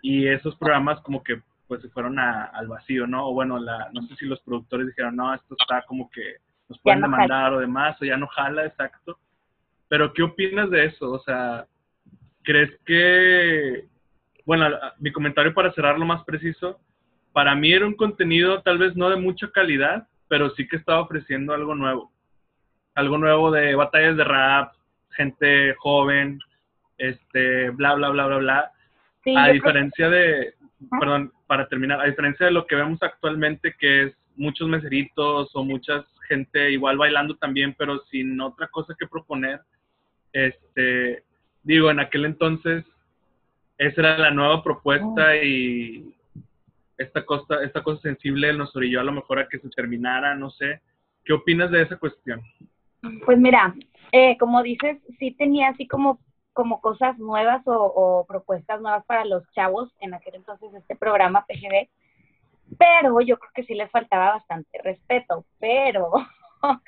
y 0.00 0.26
esos 0.26 0.56
programas 0.56 1.00
como 1.02 1.22
que 1.22 1.40
pues 1.68 1.80
se 1.82 1.88
fueron 1.90 2.18
a- 2.18 2.44
al 2.46 2.66
vacío, 2.66 3.06
¿no? 3.06 3.28
O 3.28 3.32
bueno, 3.34 3.58
la, 3.58 3.88
no 3.92 4.02
sé 4.02 4.16
si 4.16 4.26
los 4.26 4.40
productores 4.40 4.86
dijeron, 4.88 5.16
no, 5.16 5.32
esto 5.34 5.54
está 5.58 5.82
como 5.86 6.10
que 6.10 6.36
nos 6.68 6.80
pueden 6.80 7.00
no 7.00 7.06
demandar 7.06 7.52
o 7.52 7.60
demás, 7.60 8.00
o 8.00 8.04
ya 8.04 8.16
no 8.16 8.26
jala, 8.26 8.66
exacto. 8.66 9.18
Pero 9.88 10.12
¿qué 10.12 10.22
opinas 10.22 10.70
de 10.70 10.86
eso? 10.86 11.10
O 11.10 11.18
sea, 11.20 11.66
¿crees 12.42 12.70
que, 12.86 13.84
bueno, 14.46 14.66
mi 14.98 15.12
comentario 15.12 15.52
para 15.52 15.72
cerrarlo 15.72 16.04
más 16.04 16.24
preciso, 16.24 16.80
para 17.32 17.54
mí 17.54 17.72
era 17.72 17.86
un 17.86 17.94
contenido 17.94 18.62
tal 18.62 18.78
vez 18.78 18.96
no 18.96 19.10
de 19.10 19.16
mucha 19.16 19.50
calidad, 19.50 20.06
pero 20.28 20.50
sí 20.50 20.66
que 20.66 20.76
estaba 20.76 21.00
ofreciendo 21.00 21.54
algo 21.54 21.74
nuevo. 21.74 22.12
Algo 22.94 23.18
nuevo 23.18 23.50
de 23.50 23.74
batallas 23.74 24.16
de 24.16 24.24
rap, 24.24 24.72
gente 25.10 25.74
joven, 25.78 26.38
este, 26.98 27.70
bla, 27.70 27.94
bla, 27.94 28.10
bla, 28.10 28.26
bla, 28.26 28.38
bla 28.38 28.72
Sí, 29.24 29.34
a 29.36 29.48
diferencia 29.48 30.10
de, 30.10 30.54
perdón, 30.98 31.32
para 31.46 31.68
terminar, 31.68 32.00
a 32.00 32.06
diferencia 32.06 32.46
de 32.46 32.52
lo 32.52 32.66
que 32.66 32.74
vemos 32.74 33.00
actualmente, 33.02 33.74
que 33.78 34.04
es 34.04 34.16
muchos 34.36 34.68
meseritos 34.68 35.50
o 35.54 35.64
mucha 35.64 36.04
gente 36.28 36.70
igual 36.70 36.98
bailando 36.98 37.36
también, 37.36 37.74
pero 37.76 38.00
sin 38.06 38.40
otra 38.40 38.68
cosa 38.68 38.94
que 38.98 39.06
proponer, 39.06 39.60
este, 40.32 41.24
digo, 41.62 41.90
en 41.90 42.00
aquel 42.00 42.24
entonces 42.24 42.84
esa 43.78 44.00
era 44.00 44.18
la 44.18 44.30
nueva 44.30 44.62
propuesta 44.62 45.36
y 45.36 46.14
esta 46.98 47.24
cosa, 47.24 47.62
esta 47.64 47.82
cosa 47.82 48.00
sensible 48.02 48.52
nos 48.52 48.74
orilló 48.76 49.00
a 49.00 49.04
lo 49.04 49.12
mejor 49.12 49.40
a 49.40 49.48
que 49.48 49.58
se 49.58 49.68
terminara, 49.70 50.34
no 50.34 50.50
sé. 50.50 50.80
¿Qué 51.24 51.32
opinas 51.32 51.70
de 51.70 51.82
esa 51.82 51.96
cuestión? 51.96 52.40
Pues 53.24 53.38
mira, 53.38 53.74
eh, 54.12 54.36
como 54.38 54.62
dices, 54.62 54.98
sí 55.18 55.32
tenía 55.32 55.70
así 55.70 55.86
como, 55.86 56.20
como 56.52 56.80
cosas 56.80 57.18
nuevas 57.18 57.66
o, 57.66 57.72
o 57.74 58.26
propuestas 58.26 58.80
nuevas 58.80 59.04
para 59.06 59.24
los 59.24 59.42
chavos 59.52 59.90
en 60.00 60.14
aquel 60.14 60.36
entonces 60.36 60.72
este 60.74 60.94
programa 60.94 61.44
PGB, 61.46 61.88
pero 62.78 63.20
yo 63.20 63.38
creo 63.38 63.50
que 63.54 63.64
sí 63.64 63.74
les 63.74 63.90
faltaba 63.90 64.34
bastante 64.34 64.78
respeto, 64.82 65.44
pero 65.58 66.12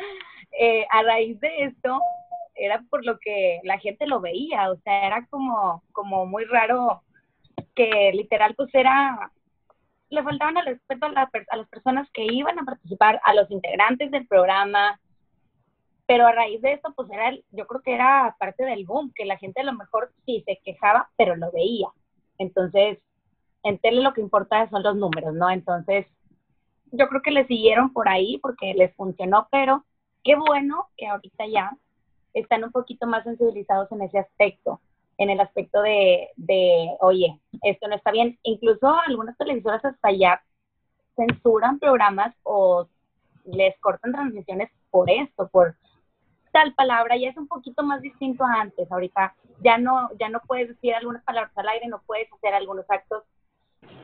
eh, 0.59 0.87
a 0.91 1.03
raíz 1.03 1.39
de 1.41 1.65
esto 1.65 2.01
era 2.55 2.83
por 2.89 3.05
lo 3.05 3.19
que 3.19 3.61
la 3.65 3.79
gente 3.79 4.07
lo 4.07 4.21
veía, 4.21 4.71
o 4.71 4.77
sea, 4.77 5.07
era 5.07 5.27
como, 5.27 5.83
como 5.93 6.27
muy 6.27 6.45
raro 6.45 7.03
que 7.75 8.13
literal 8.13 8.55
pues 8.55 8.73
era 8.75 9.31
le 10.11 10.23
faltaban 10.23 10.57
el 10.59 10.67
respeto 10.67 11.07
a, 11.07 11.31
a 11.51 11.57
las 11.57 11.69
personas 11.69 12.09
que 12.13 12.25
iban 12.25 12.59
a 12.59 12.65
participar, 12.65 13.21
a 13.25 13.35
los 13.35 13.51
integrantes 13.51 14.11
del 14.11 14.27
programa, 14.27 15.01
pero 16.07 16.27
a 16.27 16.33
raíz 16.33 16.61
de 16.61 16.75
esto, 16.75 16.93
pues 16.95 17.11
era, 17.11 17.33
yo 17.51 17.67
creo 17.67 17.83
que 17.83 17.95
era 17.95 18.37
parte 18.39 18.65
del 18.65 18.85
boom, 18.85 19.13
que 19.15 19.25
la 19.25 19.39
gente 19.39 19.61
a 19.61 19.65
lo 19.65 19.73
mejor 19.73 20.13
sí 20.27 20.43
se 20.47 20.61
quejaba, 20.65 21.09
pero 21.17 21.35
lo 21.37 21.51
veía. 21.51 21.89
Entonces, 22.39 22.99
en 23.65 23.79
tele 23.79 24.03
lo 24.03 24.13
que 24.13 24.21
importa 24.21 24.69
son 24.71 24.83
los 24.83 24.97
números, 24.97 25.35
¿no? 25.35 25.51
Entonces, 25.51 26.07
yo 26.93 27.09
creo 27.09 27.23
que 27.23 27.33
le 27.33 27.47
siguieron 27.47 27.93
por 27.93 28.09
ahí 28.09 28.39
porque 28.39 28.75
les 28.75 28.95
funcionó, 28.95 29.49
pero 29.51 29.85
qué 30.23 30.37
bueno 30.37 30.89
que 30.97 31.09
ahorita 31.09 31.47
ya 31.47 31.77
están 32.35 32.65
un 32.65 32.73
poquito 32.73 33.07
más 33.07 33.25
sensibilizados 33.25 33.91
en 33.93 34.03
ese 34.03 34.19
aspecto, 34.19 34.81
en 35.19 35.31
el 35.31 35.41
aspecto 35.41 35.83
de, 35.83 36.29
de 36.37 36.97
oye, 37.01 37.41
esto 37.63 37.89
no 37.89 37.97
está 37.97 38.13
bien. 38.13 38.39
Incluso 38.43 38.95
algunas 39.07 39.37
televisoras 39.37 39.85
hasta 39.85 40.13
ya 40.13 40.43
censuran 41.17 41.79
programas 41.79 42.35
o 42.43 42.87
les 43.45 43.79
cortan 43.81 44.13
transmisiones 44.13 44.71
por 44.91 45.11
esto, 45.11 45.49
por 45.49 45.77
tal 46.53 46.75
palabra, 46.75 47.17
ya 47.17 47.31
es 47.31 47.37
un 47.37 47.49
poquito 47.49 47.83
más 47.83 48.01
distinto 48.01 48.45
a 48.45 48.61
antes. 48.61 48.91
Ahorita 48.91 49.35
ya 49.61 49.79
no, 49.79 50.09
ya 50.21 50.29
no 50.29 50.41
puedes 50.47 50.69
decir 50.69 50.95
algunas 50.95 51.23
palabras 51.25 51.53
al 51.57 51.69
aire, 51.69 51.89
no 51.89 52.01
puedes 52.07 52.33
hacer 52.33 52.55
algunos 52.55 52.85
actos. 52.89 53.25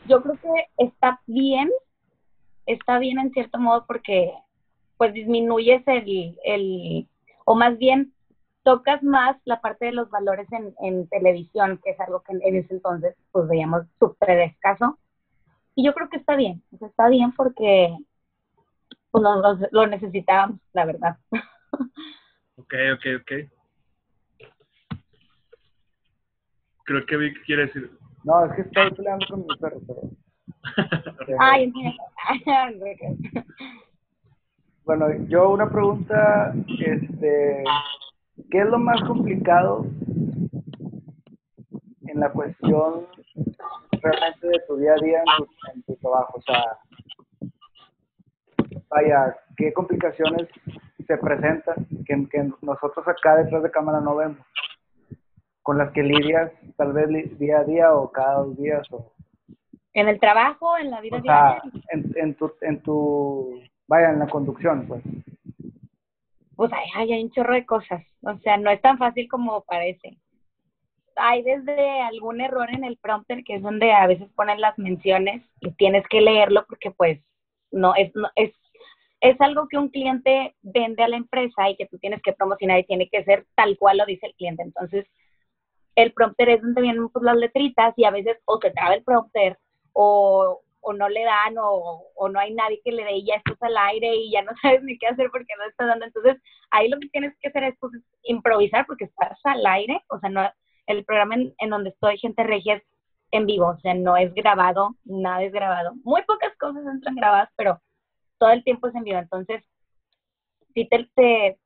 Yo 0.07 0.23
creo 0.23 0.39
que 0.41 0.67
está 0.79 1.21
bien, 1.27 1.71
está 2.67 2.99
bien 2.99 3.19
en 3.19 3.31
cierto 3.33 3.59
modo 3.59 3.85
porque 3.87 4.33
pues 4.97 5.13
disminuyes 5.15 5.83
el, 5.87 6.39
el 6.45 7.09
o 7.45 7.55
más 7.55 7.79
bien 7.79 8.13
tocas 8.63 9.03
más 9.03 9.37
la 9.45 9.61
parte 9.61 9.87
de 9.87 9.93
los 9.93 10.11
valores 10.11 10.47
en, 10.53 10.75
en 10.83 11.09
televisión, 11.09 11.81
que 11.83 11.91
es 11.91 12.01
algo 12.01 12.23
que 12.23 12.33
en 12.33 12.57
ese 12.57 12.75
entonces 12.75 13.17
pues 13.33 13.49
veíamos 13.49 13.87
súper 13.99 14.39
escaso. 14.41 14.99
Y 15.75 15.85
yo 15.87 15.95
creo 15.95 16.09
que 16.11 16.19
está 16.19 16.37
bien, 16.37 16.63
está 16.81 17.09
bien 17.09 17.33
porque 17.33 17.97
pues, 19.11 19.23
lo- 19.23 19.69
lo 19.71 19.87
necesitábamos, 19.87 20.61
la 20.73 20.85
verdad. 20.85 21.17
Ok, 22.57 22.75
ok, 22.95 23.07
ok. 23.23 23.33
Creo 26.85 27.07
que 27.07 27.17
Vic 27.17 27.43
quiere 27.47 27.67
decir. 27.67 27.91
No, 28.25 28.45
es 28.45 28.53
que 28.53 28.63
estoy 28.63 28.91
peleando 28.93 29.27
con 29.29 29.41
mi 29.41 29.57
perro, 29.59 29.81
pero... 29.87 30.01
Ay, 31.39 31.65
entiendo. 31.65 32.03
Bueno, 34.85 35.07
yo 35.29 35.51
una 35.51 35.71
pregunta, 35.71 36.53
este, 36.67 37.63
¿qué 38.51 38.59
es 38.59 38.67
lo 38.67 38.79
más 38.79 39.01
complicado 39.03 39.87
en 42.09 42.19
la 42.19 42.33
cuestión 42.33 43.07
realmente 43.93 44.49
de 44.49 44.61
tu 44.67 44.77
día 44.79 44.95
a 44.95 45.05
día 45.05 45.19
en 45.19 45.25
tu, 45.37 45.47
en 45.75 45.83
tu 45.85 45.95
trabajo? 45.97 46.39
O 46.39 46.43
sea, 46.43 46.79
vaya, 48.89 49.37
¿qué 49.57 49.73
complicaciones 49.73 50.49
se 51.07 51.17
presentan 51.19 51.87
que, 52.05 52.29
que 52.29 52.51
nosotros 52.61 53.07
acá 53.07 53.37
detrás 53.37 53.63
de 53.63 53.71
cámara 53.71 54.01
no 54.01 54.17
vemos? 54.17 54.39
Con 55.63 55.79
las 55.79 55.93
que 55.93 56.03
lidias 56.03 56.53
tal 56.77 56.93
vez 56.93 57.39
día 57.39 57.59
a 57.59 57.65
día 57.65 57.95
o 57.95 58.11
cada 58.11 58.37
dos 58.41 58.57
días 58.57 58.87
o... 58.91 59.13
en 59.93 60.09
el 60.09 60.19
trabajo, 60.19 60.79
en 60.79 60.91
la 60.91 61.01
vida 61.01 61.19
O 61.19 61.23
sea, 61.23 61.61
diaria, 61.63 61.83
en, 61.91 62.13
en 62.17 62.35
tu, 62.35 62.53
en 62.63 62.83
tu, 62.83 63.61
vaya, 63.87 64.11
en 64.11 64.21
la 64.21 64.27
conducción, 64.29 64.87
pues. 64.89 65.03
pues 66.57 66.73
hay, 66.73 67.13
hay 67.13 67.23
un 67.23 67.31
chorro 67.31 67.55
de 67.55 67.67
cosas. 67.67 68.03
O 68.23 68.37
sea, 68.39 68.57
no 68.57 68.71
es 68.71 68.81
tan 68.81 68.99
fácil 68.99 69.29
como 69.29 69.63
parece. 69.65 70.19
hay 71.17 71.43
desde 71.43 72.01
algún 72.01 72.41
error 72.41 72.69
en 72.71 72.85
el 72.85 72.97
prompter, 72.97 73.45
que 73.45 73.57
es 73.57 73.63
donde 73.63 73.93
a 73.93 74.07
veces 74.07 74.31
ponen 74.35 74.61
las 74.61 74.79
menciones 74.79 75.43
y 75.61 75.71
tienes 75.73 76.07
que 76.09 76.21
leerlo 76.21 76.65
porque 76.67 76.91
pues 76.91 77.19
no 77.71 77.95
es, 77.95 78.15
no, 78.15 78.29
es, 78.37 78.53
es 79.21 79.41
algo 79.41 79.69
que 79.69 79.79
un 79.79 79.89
cliente 79.91 80.55
vende 80.63 81.03
a 81.03 81.09
la 81.09 81.17
empresa 81.17 81.69
y 81.69 81.77
que 81.77 81.87
tú 81.87 81.99
tienes 81.99 82.23
que 82.23 82.33
promocionar 82.33 82.79
y 82.79 82.85
tiene 82.85 83.09
que 83.09 83.23
ser 83.25 83.47
tal 83.55 83.77
cual 83.79 83.99
lo 83.99 84.07
dice 84.07 84.27
el 84.27 84.35
cliente. 84.35 84.63
Entonces, 84.63 85.07
el 85.97 86.13
prompter 86.13 86.49
es 86.51 86.63
donde 86.63 86.83
vienen 86.83 87.09
las 87.21 87.37
letritas 87.37 87.95
y 87.97 88.05
a 88.05 88.11
veces 88.11 88.39
o 88.45 88.59
se 88.61 88.71
traba 88.71 88.95
el 88.95 89.05
prompter 89.05 89.59
o, 89.93 90.61
o 90.81 90.93
no 90.93 91.09
le 91.09 91.25
dan 91.25 91.59
o, 91.59 92.05
o, 92.15 92.29
no 92.29 92.39
hay 92.39 92.55
nadie 92.55 92.81
que 92.85 92.93
le 92.93 93.05
dé 93.05 93.13
y 93.17 93.27
ya 93.27 93.35
estás 93.37 93.61
al 93.63 93.77
aire 93.77 94.15
y 94.15 94.31
ya 94.31 94.43
no 94.43 94.53
sabes 94.63 94.83
ni 94.83 94.99
qué 94.99 95.09
hacer 95.09 95.31
porque 95.31 95.55
no 95.59 95.65
estás 95.65 95.89
dando. 95.89 96.07
Entonces, 96.07 96.37
ahí 96.71 96.89
lo 96.89 96.99
que 96.99 97.09
tienes 97.09 97.35
que 97.41 97.49
hacer 97.49 97.65
es 97.65 97.75
pues, 97.81 97.93
improvisar 98.23 98.87
porque 98.87 99.05
estás 99.05 99.39
al 99.45 99.65
aire, 99.67 100.03
o 100.09 100.19
sea, 100.19 100.31
no 100.31 100.49
el 100.87 101.05
programa 101.05 101.35
en, 101.37 101.55
en 101.59 101.71
donde 101.71 101.91
estoy, 101.91 102.19
Gente 102.19 102.43
Regia, 102.43 102.77
es 102.77 102.83
en 103.33 103.47
vivo, 103.47 103.69
o 103.69 103.79
sea, 103.81 103.95
no 103.95 104.17
es 104.17 104.35
grabado, 104.35 104.97
nada 105.05 105.45
es 105.45 105.53
grabado. 105.53 105.93
Muy 106.03 106.23
pocas 106.23 106.57
cosas 106.59 106.85
entran 106.87 107.15
grabadas, 107.15 107.49
pero 107.57 107.81
todo 108.39 108.51
el 108.51 108.65
tiempo 108.65 108.89
es 108.89 108.95
en 108.97 109.05
vivo. 109.05 109.19
Entonces, 109.19 109.63
si 110.75 110.89
te, 110.89 111.09
te, 111.15 111.59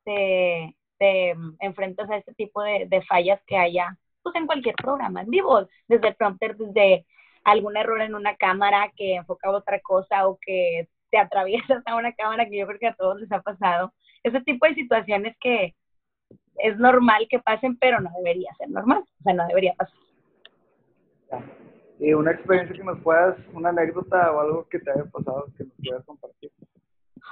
te, 0.99 1.35
enfrentas 1.61 2.11
a 2.11 2.17
este 2.17 2.35
tipo 2.35 2.63
de 2.63 3.03
fallas 3.09 3.41
que 3.47 3.57
haya, 3.57 3.99
pues 4.25 4.35
en 4.37 4.47
cualquier 4.47 4.75
programa, 4.75 5.21
en 5.21 5.31
vivo, 5.31 5.69
desde 5.87 6.09
el 6.09 6.15
prompter, 6.17 6.57
desde 6.57 7.07
algún 7.45 7.77
error 7.77 8.01
en 8.01 8.15
una 8.15 8.35
cámara 8.37 8.91
que 8.97 9.17
enfoca 9.17 9.51
otra 9.51 9.79
cosa 9.81 10.27
o 10.27 10.39
que 10.41 10.89
te 11.11 11.19
atraviesas 11.19 11.83
a 11.87 11.95
una 11.95 12.13
cámara 12.13 12.49
que 12.49 12.59
yo 12.59 12.67
creo 12.67 12.79
que 12.81 12.89
a 12.89 12.95
todos 12.95 13.21
les 13.21 13.31
ha 13.31 13.43
pasado. 13.43 13.93
Ese 14.23 14.41
tipo 14.41 14.67
de 14.67 14.75
situaciones 14.75 15.37
que 15.39 15.75
es 16.57 16.79
normal 16.79 17.27
que 17.29 17.39
pasen, 17.39 17.77
pero 17.77 18.01
no 18.01 18.11
debería 18.17 18.53
ser 18.59 18.71
normal, 18.71 19.05
o 19.21 19.23
sea, 19.23 19.35
no 19.35 19.47
debería 19.47 19.75
pasar. 19.75 19.95
Y 22.01 22.15
una 22.15 22.33
experiencia 22.33 22.77
que 22.77 22.85
nos 22.85 23.01
puedas, 23.01 23.37
una 23.53 23.69
anécdota 23.69 24.33
o 24.33 24.41
algo 24.41 24.69
que 24.69 24.79
te 24.79 24.91
haya 24.91 25.05
pasado 25.05 25.47
que 25.57 25.65
nos 25.65 25.75
quieras 25.75 26.05
compartir. 26.05 26.51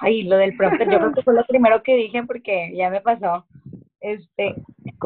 Ay, 0.00 0.24
lo 0.24 0.36
del 0.36 0.56
prompter, 0.56 0.90
yo 0.90 0.98
creo 0.98 1.12
que 1.12 1.22
fue 1.22 1.34
lo 1.34 1.44
primero 1.46 1.82
que 1.82 1.96
dije 1.96 2.22
porque 2.24 2.72
ya 2.74 2.90
me 2.90 3.00
pasó. 3.00 3.46
Este, 4.00 4.56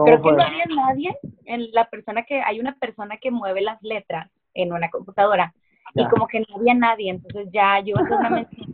creo 0.05 0.21
fue? 0.21 0.31
que 0.33 0.37
no 0.37 0.43
había 0.43 0.65
nadie, 0.67 1.17
en 1.45 1.71
la 1.73 1.89
persona 1.89 2.23
que, 2.25 2.41
hay 2.41 2.61
una 2.61 2.75
persona 2.77 3.17
que 3.19 3.31
mueve 3.31 3.61
las 3.63 3.81
letras 3.83 4.31
en 4.55 4.73
una 4.73 4.91
computadora 4.91 5.53
Ya. 5.95 6.03
y 6.03 6.09
como 6.09 6.27
que 6.27 6.41
no 6.41 6.57
había 6.57 6.75
nadie, 6.75 7.11
entonces 7.11 7.49
ya 7.53 7.81
yo 7.81 7.97
a 7.99 8.01
mención 8.31 8.73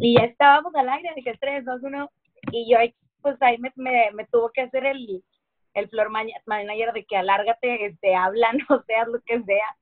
y 0.00 0.14
ya 0.16 0.24
estábamos 0.24 0.74
al 0.74 0.88
aire, 0.88 1.10
dije 1.16 1.36
3, 1.40 1.64
2, 1.64 1.82
1 1.82 2.10
y 2.52 2.70
yo 2.70 2.78
ahí, 2.78 2.94
pues 3.22 3.36
ahí 3.42 3.58
me, 3.58 3.72
me, 3.76 4.10
me 4.12 4.24
tuvo 4.26 4.50
que 4.50 4.62
hacer 4.62 4.86
el, 4.86 5.22
el 5.74 5.88
floor 5.88 6.10
man- 6.10 6.28
manager 6.46 6.92
de 6.92 7.04
que 7.04 7.16
alárgate, 7.16 7.86
este, 7.86 8.14
habla, 8.14 8.52
no 8.68 8.82
seas 8.86 9.08
lo 9.08 9.20
que 9.22 9.42
sea. 9.42 9.76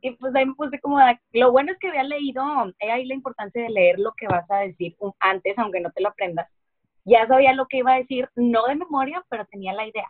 Y 0.00 0.10
pues 0.12 0.34
ahí 0.34 0.46
me 0.46 0.54
puse 0.54 0.80
como, 0.80 0.98
de- 0.98 1.18
lo 1.32 1.52
bueno 1.52 1.70
es 1.72 1.78
que 1.78 1.88
había 1.88 2.02
leído, 2.02 2.42
he 2.80 2.90
ahí 2.90 3.04
la 3.06 3.14
importancia 3.14 3.62
de 3.62 3.70
leer 3.70 4.00
lo 4.00 4.12
que 4.14 4.26
vas 4.26 4.50
a 4.50 4.58
decir 4.58 4.96
antes, 5.20 5.56
aunque 5.58 5.80
no 5.80 5.90
te 5.92 6.02
lo 6.02 6.08
aprendas. 6.08 6.48
Ya 7.04 7.26
sabía 7.26 7.52
lo 7.52 7.66
que 7.66 7.78
iba 7.78 7.92
a 7.92 7.98
decir, 7.98 8.28
no 8.36 8.66
de 8.66 8.76
memoria, 8.76 9.22
pero 9.28 9.44
tenía 9.46 9.72
la 9.72 9.86
idea. 9.86 10.06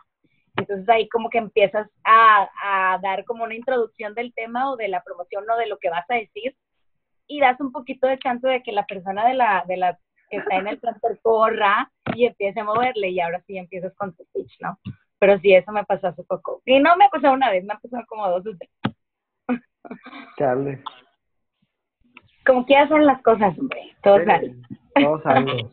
Entonces 0.55 0.87
ahí 0.87 1.09
como 1.09 1.29
que 1.29 1.39
empiezas 1.39 1.89
a, 2.03 2.49
a 2.61 2.99
dar 2.99 3.25
como 3.25 3.43
una 3.43 3.55
introducción 3.55 4.13
del 4.13 4.33
tema 4.33 4.71
o 4.71 4.75
de 4.75 4.87
la 4.87 5.01
promoción 5.01 5.49
o 5.49 5.57
de 5.57 5.67
lo 5.67 5.77
que 5.79 5.89
vas 5.89 6.05
a 6.09 6.15
decir 6.15 6.55
y 7.27 7.39
das 7.39 7.59
un 7.59 7.71
poquito 7.71 8.07
de 8.07 8.19
chance 8.19 8.47
de 8.47 8.61
que 8.61 8.71
la 8.71 8.85
persona 8.85 9.27
de 9.27 9.33
la, 9.33 9.63
de 9.67 9.77
la 9.77 9.97
que 10.29 10.37
está 10.37 10.55
en 10.55 10.67
el 10.67 10.79
planter 10.79 11.19
corra 11.23 11.91
y 12.15 12.25
empiece 12.25 12.59
a 12.59 12.63
moverle 12.63 13.09
y 13.09 13.19
ahora 13.19 13.41
sí 13.47 13.57
empiezas 13.57 13.93
con 13.95 14.15
tu 14.15 14.23
speech, 14.25 14.53
¿no? 14.59 14.77
Pero 15.19 15.39
sí, 15.39 15.53
eso 15.53 15.71
me 15.71 15.85
pasó 15.85 16.07
hace 16.07 16.23
poco. 16.23 16.61
Y 16.65 16.79
no 16.79 16.95
me 16.97 17.05
ha 17.05 17.09
pasado 17.09 17.33
una 17.33 17.49
vez, 17.49 17.63
me 17.63 17.73
ha 17.73 17.79
pasado 17.79 18.03
como 18.07 18.29
dos 18.29 18.45
o 18.45 18.57
tres. 18.57 18.71
Chale. 20.37 20.83
Como 22.45 22.65
que 22.65 22.75
hacen 22.75 23.05
las 23.05 23.21
cosas, 23.21 23.57
hombre. 23.57 23.95
Todo 24.03 24.19
Sí, 24.19 24.25
sale. 24.25 24.55
Todo 24.95 25.21
sale. 25.21 25.67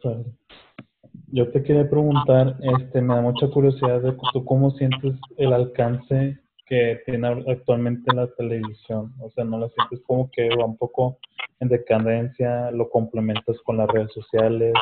Yo 1.33 1.49
te 1.51 1.63
quería 1.63 1.89
preguntar, 1.89 2.57
este, 2.61 3.01
me 3.01 3.15
da 3.15 3.21
mucha 3.21 3.47
curiosidad 3.49 4.01
de 4.01 4.17
tú 4.33 4.45
cómo 4.45 4.73
sientes 4.73 5.15
el 5.37 5.53
alcance 5.53 6.39
que 6.67 7.01
tiene 7.07 7.29
actualmente 7.49 8.13
la 8.15 8.27
televisión. 8.35 9.13
O 9.21 9.31
sea, 9.31 9.45
¿no 9.45 9.59
la 9.59 9.69
sientes 9.69 10.01
como 10.07 10.29
que 10.31 10.49
va 10.49 10.65
un 10.65 10.77
poco 10.77 11.19
en 11.61 11.69
decadencia? 11.69 12.71
¿Lo 12.73 12.91
complementas 12.91 13.57
con 13.65 13.77
las 13.77 13.89
redes 13.89 14.13
sociales? 14.13 14.75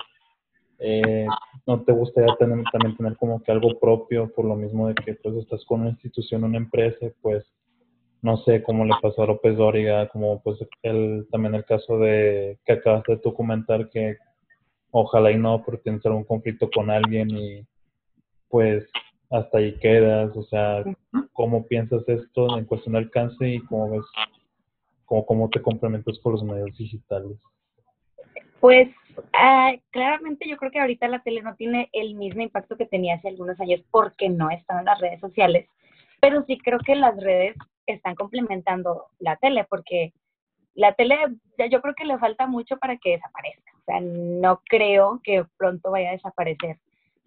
Eh, 0.79 1.27
¿No 1.67 1.83
te 1.83 1.93
gustaría 1.93 2.35
tener, 2.37 2.65
también 2.73 2.97
tener 2.97 3.17
como 3.17 3.43
que 3.43 3.53
algo 3.53 3.79
propio 3.79 4.33
por 4.33 4.47
lo 4.47 4.57
mismo 4.57 4.89
de 4.89 4.95
que 4.95 5.15
pues 5.15 5.35
estás 5.37 5.65
con 5.67 5.81
una 5.81 5.91
institución, 5.91 6.45
una 6.45 6.57
empresa, 6.57 7.09
pues 7.21 7.45
no 8.23 8.39
sé 8.39 8.63
cómo 8.63 8.85
le 8.85 8.95
pasó 9.03 9.23
a 9.23 9.27
López 9.27 9.57
Dóriga, 9.57 10.09
como 10.09 10.41
pues 10.43 10.59
el, 10.83 11.27
también 11.31 11.55
el 11.55 11.65
caso 11.65 11.99
de 11.99 12.59
que 12.65 12.73
acabas 12.73 13.03
de 13.07 13.19
tú 13.19 13.35
comentar 13.35 13.91
que 13.91 14.17
ojalá 14.91 15.31
y 15.31 15.39
no, 15.39 15.63
porque 15.65 15.83
tienes 15.83 16.05
algún 16.07 16.25
conflicto 16.25 16.69
con 16.71 16.91
alguien 16.91 17.31
y 17.31 17.67
pues 18.49 18.89
hasta 19.31 19.59
ahí 19.59 19.79
quedas, 19.79 20.35
o 20.37 20.43
sea, 20.45 20.85
¿cómo 21.33 21.67
piensas 21.67 22.09
esto 22.09 22.59
en 22.59 22.65
cuestión 22.65 22.95
de 22.95 23.01
alcance 23.01 23.47
y 23.47 23.61
cómo 23.61 23.91
ves, 23.91 24.05
cómo, 25.05 25.27
cómo 25.27 25.51
te 25.51 25.61
complementas 25.61 26.19
con 26.21 26.33
los 26.33 26.43
medios 26.43 26.77
digitales? 26.77 27.39
Pues 28.61 28.89
ah, 29.35 29.73
claramente 29.91 30.49
yo 30.49 30.57
creo 30.57 30.71
que 30.71 30.81
ahorita 30.81 31.09
la 31.09 31.23
tele 31.23 31.43
no 31.43 31.55
tiene 31.57 31.89
el 31.93 32.15
mismo 32.15 32.43
impacto 32.43 32.77
que 32.77 32.87
tenía 32.87 33.17
hace 33.17 33.29
algunos 33.29 33.61
años 33.61 33.83
porque 33.91 34.29
no 34.29 34.51
están 34.51 34.81
en 34.81 34.85
las 34.87 35.01
redes 35.01 35.21
sociales, 35.21 35.69
pero 36.21 36.45
sí 36.47 36.59
creo 36.59 36.79
que 36.79 36.95
las 36.95 37.17
redes 37.23 37.57
están 37.87 38.15
complementando 38.15 39.07
la 39.19 39.37
tele 39.37 39.67
porque 39.69 40.13
la 40.75 40.95
tele 40.95 41.17
yo 41.71 41.81
creo 41.81 41.95
que 41.95 42.05
le 42.05 42.19
falta 42.19 42.47
mucho 42.47 42.77
para 42.79 42.97
que 42.97 43.13
desaparezca, 43.13 43.68
sea, 43.93 44.01
no 44.01 44.63
creo 44.69 45.21
que 45.23 45.45
pronto 45.57 45.91
vaya 45.91 46.11
a 46.11 46.13
desaparecer. 46.13 46.79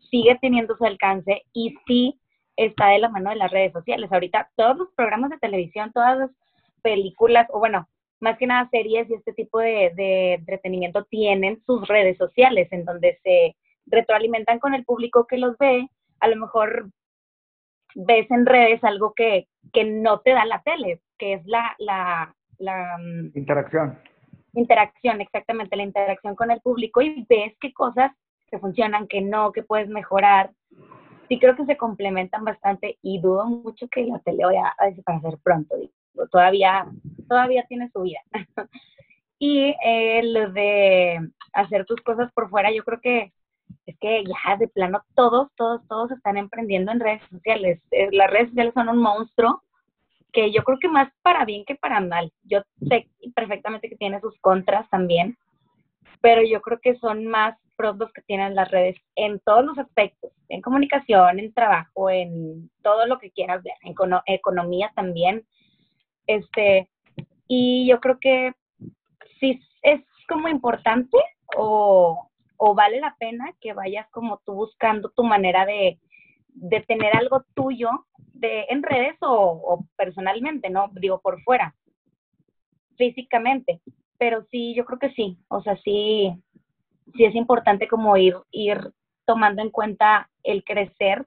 Sigue 0.09 0.37
teniendo 0.41 0.75
su 0.75 0.85
alcance 0.85 1.43
y 1.53 1.75
sí 1.87 2.19
está 2.55 2.89
de 2.89 2.99
la 2.99 3.09
mano 3.09 3.29
de 3.29 3.37
las 3.37 3.51
redes 3.51 3.73
sociales. 3.73 4.11
Ahorita 4.11 4.49
todos 4.55 4.77
los 4.77 4.89
programas 4.95 5.29
de 5.29 5.39
televisión, 5.39 5.91
todas 5.93 6.17
las 6.17 6.31
películas, 6.81 7.47
o 7.51 7.59
bueno, 7.59 7.87
más 8.19 8.37
que 8.37 8.47
nada 8.47 8.69
series 8.69 9.09
y 9.09 9.15
este 9.15 9.33
tipo 9.33 9.59
de, 9.59 9.91
de 9.95 10.33
entretenimiento 10.35 11.05
tienen 11.05 11.61
sus 11.65 11.87
redes 11.87 12.17
sociales 12.17 12.67
en 12.71 12.85
donde 12.85 13.19
se 13.23 13.55
retroalimentan 13.87 14.59
con 14.59 14.73
el 14.73 14.85
público 14.85 15.25
que 15.27 15.37
los 15.37 15.57
ve. 15.57 15.87
A 16.19 16.27
lo 16.27 16.35
mejor 16.35 16.89
ves 17.95 18.29
en 18.29 18.45
redes 18.45 18.83
algo 18.83 19.13
que, 19.13 19.47
que 19.73 19.83
no 19.85 20.19
te 20.19 20.31
da 20.31 20.45
la 20.45 20.61
tele, 20.61 21.01
que 21.17 21.33
es 21.33 21.45
la, 21.45 21.75
la, 21.79 22.35
la 22.57 22.97
mm, 22.99 23.37
Interacción. 23.37 23.97
Interacción, 24.53 25.21
exactamente, 25.21 25.75
la 25.75 25.83
interacción 25.83 26.35
con 26.35 26.51
el 26.51 26.61
público 26.61 27.01
y 27.01 27.25
ves 27.29 27.53
qué 27.59 27.73
cosas 27.73 28.11
que 28.49 28.59
funcionan, 28.59 29.07
que 29.07 29.21
no, 29.21 29.51
que 29.51 29.63
puedes 29.63 29.87
mejorar. 29.87 30.51
Sí 31.29 31.39
creo 31.39 31.55
que 31.55 31.65
se 31.65 31.77
complementan 31.77 32.43
bastante 32.43 32.97
y 33.01 33.21
dudo 33.21 33.45
mucho 33.45 33.87
que 33.87 34.05
la 34.05 34.19
tele 34.19 34.45
vaya 34.45 34.73
a 34.77 34.87
desaparecer 34.87 35.37
pronto. 35.41 35.75
Digo, 35.77 36.27
todavía, 36.29 36.85
todavía 37.29 37.65
tiene 37.67 37.89
su 37.91 38.01
vida. 38.01 38.19
y 39.39 39.73
eh, 39.83 40.21
lo 40.23 40.51
de 40.51 41.19
hacer 41.53 41.85
tus 41.85 42.01
cosas 42.01 42.31
por 42.33 42.49
fuera, 42.49 42.71
yo 42.71 42.83
creo 42.83 42.99
que 42.99 43.33
es 43.85 43.97
que 43.99 44.23
ya 44.25 44.57
de 44.57 44.67
plano 44.67 45.01
todos, 45.15 45.47
todos, 45.55 45.81
todos 45.87 46.11
están 46.11 46.37
emprendiendo 46.37 46.91
en 46.91 46.99
redes 46.99 47.21
sociales. 47.29 47.81
Eh, 47.91 48.09
Las 48.11 48.29
redes 48.29 48.49
sociales 48.49 48.73
son 48.73 48.89
un 48.89 48.97
monstruo 48.97 49.63
que 50.31 50.51
yo 50.51 50.63
creo 50.63 50.79
que 50.79 50.87
más 50.87 51.11
para 51.21 51.45
bien 51.45 51.65
que 51.65 51.75
para 51.75 51.99
mal. 51.99 52.31
Yo 52.43 52.61
sé 52.87 53.09
perfectamente 53.35 53.89
que 53.89 53.97
tiene 53.97 54.19
sus 54.21 54.39
contras 54.39 54.89
también, 54.89 55.37
pero 56.21 56.41
yo 56.43 56.61
creo 56.61 56.79
que 56.79 56.95
son 56.97 57.25
más 57.25 57.57
pros 57.75 57.97
que 58.13 58.21
tienen 58.21 58.53
las 58.55 58.69
redes 58.69 58.95
en 59.15 59.39
todos 59.39 59.65
los 59.65 59.77
aspectos, 59.77 60.31
en 60.49 60.61
comunicación, 60.61 61.39
en 61.39 61.53
trabajo, 61.53 62.09
en 62.09 62.69
todo 62.83 63.07
lo 63.07 63.17
que 63.17 63.31
quieras 63.31 63.63
ver, 63.63 63.73
en 63.81 63.93
econo- 63.95 64.21
economía 64.27 64.91
también. 64.95 65.45
Este, 66.27 66.89
y 67.47 67.87
yo 67.89 67.99
creo 67.99 68.19
que 68.19 68.53
sí 69.39 69.59
es 69.81 70.01
como 70.27 70.47
importante 70.47 71.17
o, 71.57 72.29
o 72.57 72.75
vale 72.75 72.99
la 72.99 73.15
pena 73.19 73.51
que 73.59 73.73
vayas 73.73 74.07
como 74.11 74.39
tú 74.45 74.53
buscando 74.53 75.09
tu 75.09 75.23
manera 75.23 75.65
de, 75.65 75.99
de 76.49 76.81
tener 76.81 77.15
algo 77.17 77.43
tuyo 77.55 77.89
de, 78.41 78.65
en 78.69 78.83
redes 78.83 79.15
o, 79.21 79.27
o 79.29 79.85
personalmente, 79.95 80.69
¿no? 80.69 80.89
Digo, 80.93 81.21
por 81.21 81.41
fuera, 81.43 81.75
físicamente. 82.97 83.81
Pero 84.17 84.45
sí, 84.51 84.73
yo 84.75 84.85
creo 84.85 84.99
que 84.99 85.13
sí. 85.13 85.37
O 85.47 85.61
sea, 85.61 85.77
sí, 85.77 86.33
sí 87.15 87.23
es 87.23 87.35
importante 87.35 87.87
como 87.87 88.17
ir, 88.17 88.35
ir 88.51 88.91
tomando 89.25 89.61
en 89.61 89.69
cuenta 89.69 90.29
el 90.43 90.63
crecer 90.63 91.25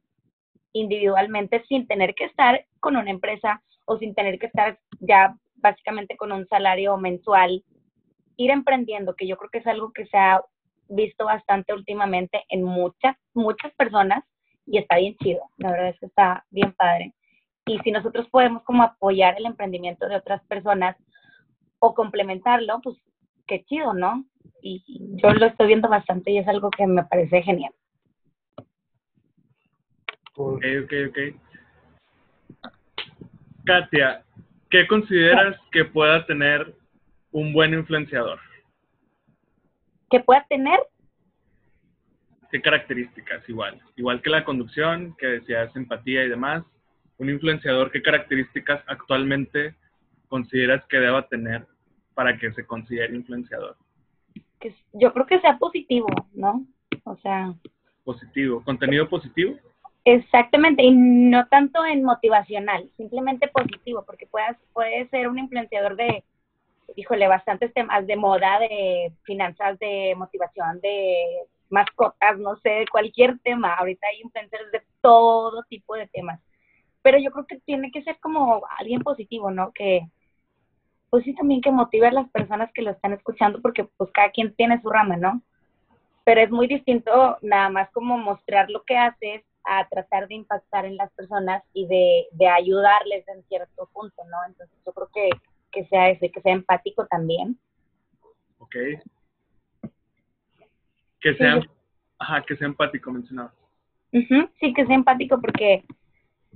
individualmente 0.72 1.64
sin 1.68 1.86
tener 1.86 2.14
que 2.14 2.24
estar 2.24 2.66
con 2.80 2.96
una 2.96 3.10
empresa 3.10 3.62
o 3.84 3.96
sin 3.98 4.14
tener 4.14 4.38
que 4.38 4.46
estar 4.46 4.78
ya 4.98 5.36
básicamente 5.56 6.16
con 6.16 6.32
un 6.32 6.46
salario 6.48 6.96
mensual. 6.96 7.64
Ir 8.36 8.50
emprendiendo, 8.50 9.14
que 9.14 9.28
yo 9.28 9.36
creo 9.36 9.50
que 9.50 9.58
es 9.58 9.66
algo 9.68 9.92
que 9.92 10.06
se 10.06 10.16
ha 10.16 10.42
visto 10.88 11.24
bastante 11.26 11.72
últimamente 11.72 12.44
en 12.48 12.64
muchas, 12.64 13.16
muchas 13.34 13.72
personas 13.74 14.24
y 14.66 14.78
está 14.78 14.96
bien 14.96 15.16
chido. 15.16 15.42
La 15.58 15.70
verdad 15.70 15.88
es 15.88 16.00
que 16.00 16.06
está 16.06 16.44
bien 16.50 16.72
padre. 16.72 17.14
Y 17.66 17.78
si 17.80 17.90
nosotros 17.90 18.28
podemos 18.28 18.62
como 18.64 18.82
apoyar 18.82 19.36
el 19.38 19.46
emprendimiento 19.46 20.06
de 20.08 20.16
otras 20.16 20.42
personas 20.44 20.96
o 21.78 21.94
complementarlo, 21.94 22.80
pues 22.82 22.96
qué 23.46 23.64
chido, 23.64 23.94
¿no? 23.94 24.24
Y 24.60 24.82
yo 25.16 25.30
lo 25.30 25.46
estoy 25.46 25.68
viendo 25.68 25.88
bastante 25.88 26.30
y 26.30 26.38
es 26.38 26.48
algo 26.48 26.70
que 26.70 26.86
me 26.86 27.04
parece 27.04 27.42
genial. 27.42 27.72
Ok, 30.36 30.64
ok, 30.84 30.92
ok. 31.08 31.18
Katia, 33.64 34.24
¿qué 34.70 34.86
consideras 34.86 35.56
que 35.70 35.84
pueda 35.84 36.26
tener 36.26 36.74
un 37.30 37.52
buen 37.52 37.72
influenciador? 37.72 38.38
¿Que 40.10 40.20
pueda 40.20 40.44
tener? 40.48 40.78
¿Qué 42.54 42.62
características? 42.62 43.48
Igual, 43.48 43.80
igual 43.96 44.22
que 44.22 44.30
la 44.30 44.44
conducción, 44.44 45.16
que 45.18 45.26
decías 45.26 45.74
empatía 45.74 46.22
y 46.22 46.28
demás. 46.28 46.62
Un 47.18 47.28
influenciador, 47.28 47.90
¿qué 47.90 48.00
características 48.00 48.80
actualmente 48.86 49.74
consideras 50.28 50.86
que 50.86 50.98
deba 50.98 51.26
tener 51.26 51.66
para 52.14 52.38
que 52.38 52.52
se 52.52 52.64
considere 52.64 53.16
influenciador? 53.16 53.76
Yo 54.92 55.12
creo 55.12 55.26
que 55.26 55.40
sea 55.40 55.58
positivo, 55.58 56.06
¿no? 56.32 56.64
O 57.02 57.16
sea... 57.16 57.52
Positivo, 58.04 58.62
contenido 58.62 59.08
positivo. 59.08 59.56
Exactamente, 60.04 60.84
y 60.84 60.92
no 60.92 61.48
tanto 61.48 61.84
en 61.84 62.04
motivacional, 62.04 62.88
simplemente 62.96 63.48
positivo, 63.48 64.04
porque 64.06 64.28
puedas, 64.28 64.56
puede 64.72 65.08
ser 65.08 65.26
un 65.26 65.40
influenciador 65.40 65.96
de, 65.96 66.22
híjole, 66.94 67.26
bastantes 67.26 67.74
temas 67.74 68.06
de 68.06 68.14
moda, 68.14 68.60
de 68.60 69.10
finanzas, 69.24 69.76
de 69.80 70.14
motivación, 70.16 70.80
de 70.80 71.48
mascotas, 71.74 72.38
no 72.38 72.56
sé, 72.56 72.86
cualquier 72.90 73.38
tema. 73.40 73.74
Ahorita 73.74 74.06
hay 74.06 74.20
influencers 74.22 74.70
de 74.72 74.82
todo 75.00 75.64
tipo 75.64 75.94
de 75.96 76.06
temas. 76.06 76.40
Pero 77.02 77.18
yo 77.18 77.30
creo 77.32 77.46
que 77.46 77.58
tiene 77.60 77.90
que 77.90 78.02
ser 78.02 78.18
como 78.20 78.62
alguien 78.78 79.02
positivo, 79.02 79.50
¿no? 79.50 79.72
Que, 79.72 80.08
pues 81.10 81.24
sí, 81.24 81.34
también 81.34 81.60
que 81.60 81.70
motive 81.70 82.06
a 82.06 82.12
las 82.12 82.30
personas 82.30 82.70
que 82.72 82.82
lo 82.82 82.92
están 82.92 83.12
escuchando, 83.12 83.60
porque 83.60 83.84
pues 83.84 84.10
cada 84.12 84.30
quien 84.30 84.54
tiene 84.54 84.80
su 84.80 84.88
rama, 84.88 85.16
¿no? 85.16 85.42
Pero 86.24 86.40
es 86.40 86.50
muy 86.50 86.66
distinto 86.66 87.36
nada 87.42 87.68
más 87.68 87.90
como 87.90 88.16
mostrar 88.16 88.70
lo 88.70 88.82
que 88.84 88.96
haces 88.96 89.42
a 89.64 89.86
tratar 89.88 90.28
de 90.28 90.34
impactar 90.36 90.86
en 90.86 90.96
las 90.96 91.10
personas 91.12 91.62
y 91.72 91.86
de, 91.86 92.26
de 92.32 92.48
ayudarles 92.48 93.26
en 93.28 93.42
cierto 93.44 93.88
punto, 93.92 94.22
¿no? 94.30 94.38
Entonces 94.46 94.76
yo 94.86 94.92
creo 94.92 95.08
que, 95.12 95.30
que 95.72 95.86
sea 95.88 96.10
ese, 96.10 96.30
que 96.30 96.40
sea 96.40 96.52
empático 96.52 97.06
también. 97.06 97.58
Ok. 98.58 98.76
Que 101.24 101.34
sea, 101.36 101.58
ajá, 102.18 102.44
que 102.46 102.54
sea 102.54 102.66
empático, 102.66 103.10
mencionado. 103.10 103.50
sí, 104.12 104.74
que 104.74 104.84
sea 104.84 104.94
empático 104.94 105.40
porque 105.40 105.82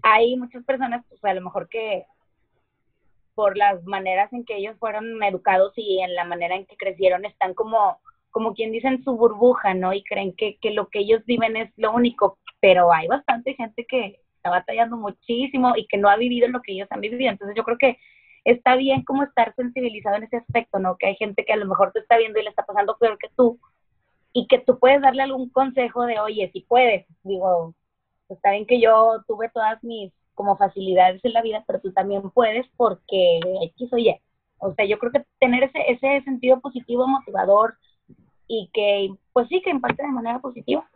hay 0.03 0.37
muchas 0.37 0.63
personas, 0.63 1.03
pues 1.09 1.25
a 1.25 1.33
lo 1.33 1.41
mejor 1.41 1.71
que 1.71 2.05
por 3.35 3.57
las 3.57 3.83
maneras 3.85 4.31
en 4.35 4.45
que 4.45 4.57
ellos 4.59 4.77
fueron 4.79 5.23
educados 5.23 5.73
y 5.77 6.03
en 6.03 6.15
la 6.15 6.25
manera 6.25 6.55
en 6.55 6.67
que 6.67 6.77
crecieron, 6.77 7.25
están 7.25 7.55
como, 7.55 7.99
como 8.31 8.53
quien 8.53 8.71
dice 8.71 8.89
en 8.89 9.03
su 9.03 9.17
burbuja, 9.17 9.73
¿no? 9.73 9.95
Y 9.95 10.05
creen 10.05 10.35
que, 10.37 10.59
que 10.61 10.73
lo 10.73 10.89
que 10.89 10.99
ellos 10.99 11.25
viven 11.25 11.57
es 11.57 11.73
lo 11.79 11.95
único, 11.95 12.37
pero 12.61 12.93
hay 12.93 13.07
bastante 13.07 13.55
gente 13.55 13.87
que 13.89 14.21
está 14.37 14.51
batallando 14.51 14.99
muchísimo 14.99 15.73
y 15.77 15.87
que 15.87 15.97
no 15.97 16.11
ha 16.11 16.17
vivido 16.19 16.47
lo 16.49 16.61
que 16.61 16.73
ellos 16.73 16.89
han 16.91 17.01
vivido. 17.01 17.31
Entonces 17.31 17.57
yo 17.57 17.65
creo 17.65 17.79
que 17.79 17.97
está 18.45 18.77
bien 18.77 19.03
como 19.05 19.23
estar 19.23 19.55
sensibilizado 19.55 20.17
en 20.17 20.25
ese 20.25 20.37
aspecto, 20.37 20.79
¿no? 20.79 20.99
Que 20.99 21.07
hay 21.07 21.17
gente 21.17 21.47
que 21.47 21.55
a 21.55 21.57
lo 21.57 21.65
mejor 21.65 21.91
te 21.93 22.01
está 22.01 22.19
viendo 22.19 22.39
y 22.39 22.43
le 22.43 22.51
está 22.51 22.67
pasando 22.67 22.99
peor 22.99 23.17
que 23.17 23.31
tú 23.35 23.59
y 24.39 24.47
que 24.47 24.61
tú 24.61 24.79
puedes 24.79 25.03
darle 25.03 25.25
algún 25.25 25.49
consejo 25.49 26.07
de, 26.07 26.21
oye, 26.21 26.49
si 26.53 26.61
puedes, 26.61 27.05
digo, 27.25 27.75
está 28.29 28.53
bien 28.53 28.67
que 28.67 28.81
yo 28.81 29.25
tuve 29.27 29.49
todas 29.49 29.83
mis 29.83 30.13
como 30.35 30.57
facilidades 30.57 31.25
en 31.25 31.33
la 31.33 31.43
vida, 31.43 31.65
pero 31.67 31.81
tú 31.81 31.93
también 31.93 32.23
puedes 32.31 32.65
porque 32.77 33.41
X 33.75 33.93
o 33.93 33.99
Y. 33.99 34.15
O 34.59 34.73
sea, 34.75 34.85
yo 34.85 34.97
creo 35.01 35.11
que 35.11 35.25
tener 35.41 35.65
ese, 35.65 35.81
ese 35.89 36.23
sentido 36.23 36.61
positivo, 36.61 37.09
motivador 37.09 37.79
y 38.47 38.71
que, 38.73 39.09
pues 39.33 39.49
sí, 39.49 39.61
que 39.61 39.71
impacte 39.71 40.05
de 40.05 40.13
manera 40.13 40.39
positiva. 40.39 40.89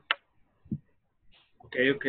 Ok, 1.59 1.77
ok. 1.97 2.07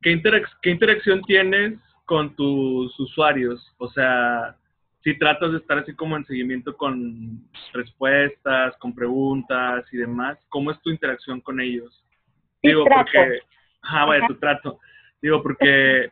¿Qué, 0.00 0.22
¿Qué 0.62 0.70
interacción 0.70 1.22
tienes 1.22 1.80
con 2.04 2.36
tus 2.36 3.00
usuarios? 3.00 3.74
O 3.78 3.88
sea, 3.88 4.56
si 5.02 5.16
tratas 5.18 5.52
de 5.52 5.58
estar 5.58 5.78
así 5.78 5.94
como 5.94 6.16
en 6.16 6.26
seguimiento 6.26 6.76
con 6.76 7.48
respuestas, 7.72 8.76
con 8.78 8.94
preguntas 8.94 9.84
y 9.92 9.96
demás, 9.96 10.38
¿cómo 10.48 10.70
es 10.70 10.80
tu 10.82 10.90
interacción 10.90 11.40
con 11.40 11.60
ellos? 11.60 12.04
Digo, 12.62 12.84
porque, 12.84 13.40
ajá, 13.82 14.04
vaya, 14.04 14.26
tu 14.26 14.34
trato. 14.34 14.80
Digo, 15.22 15.42
porque 15.42 16.10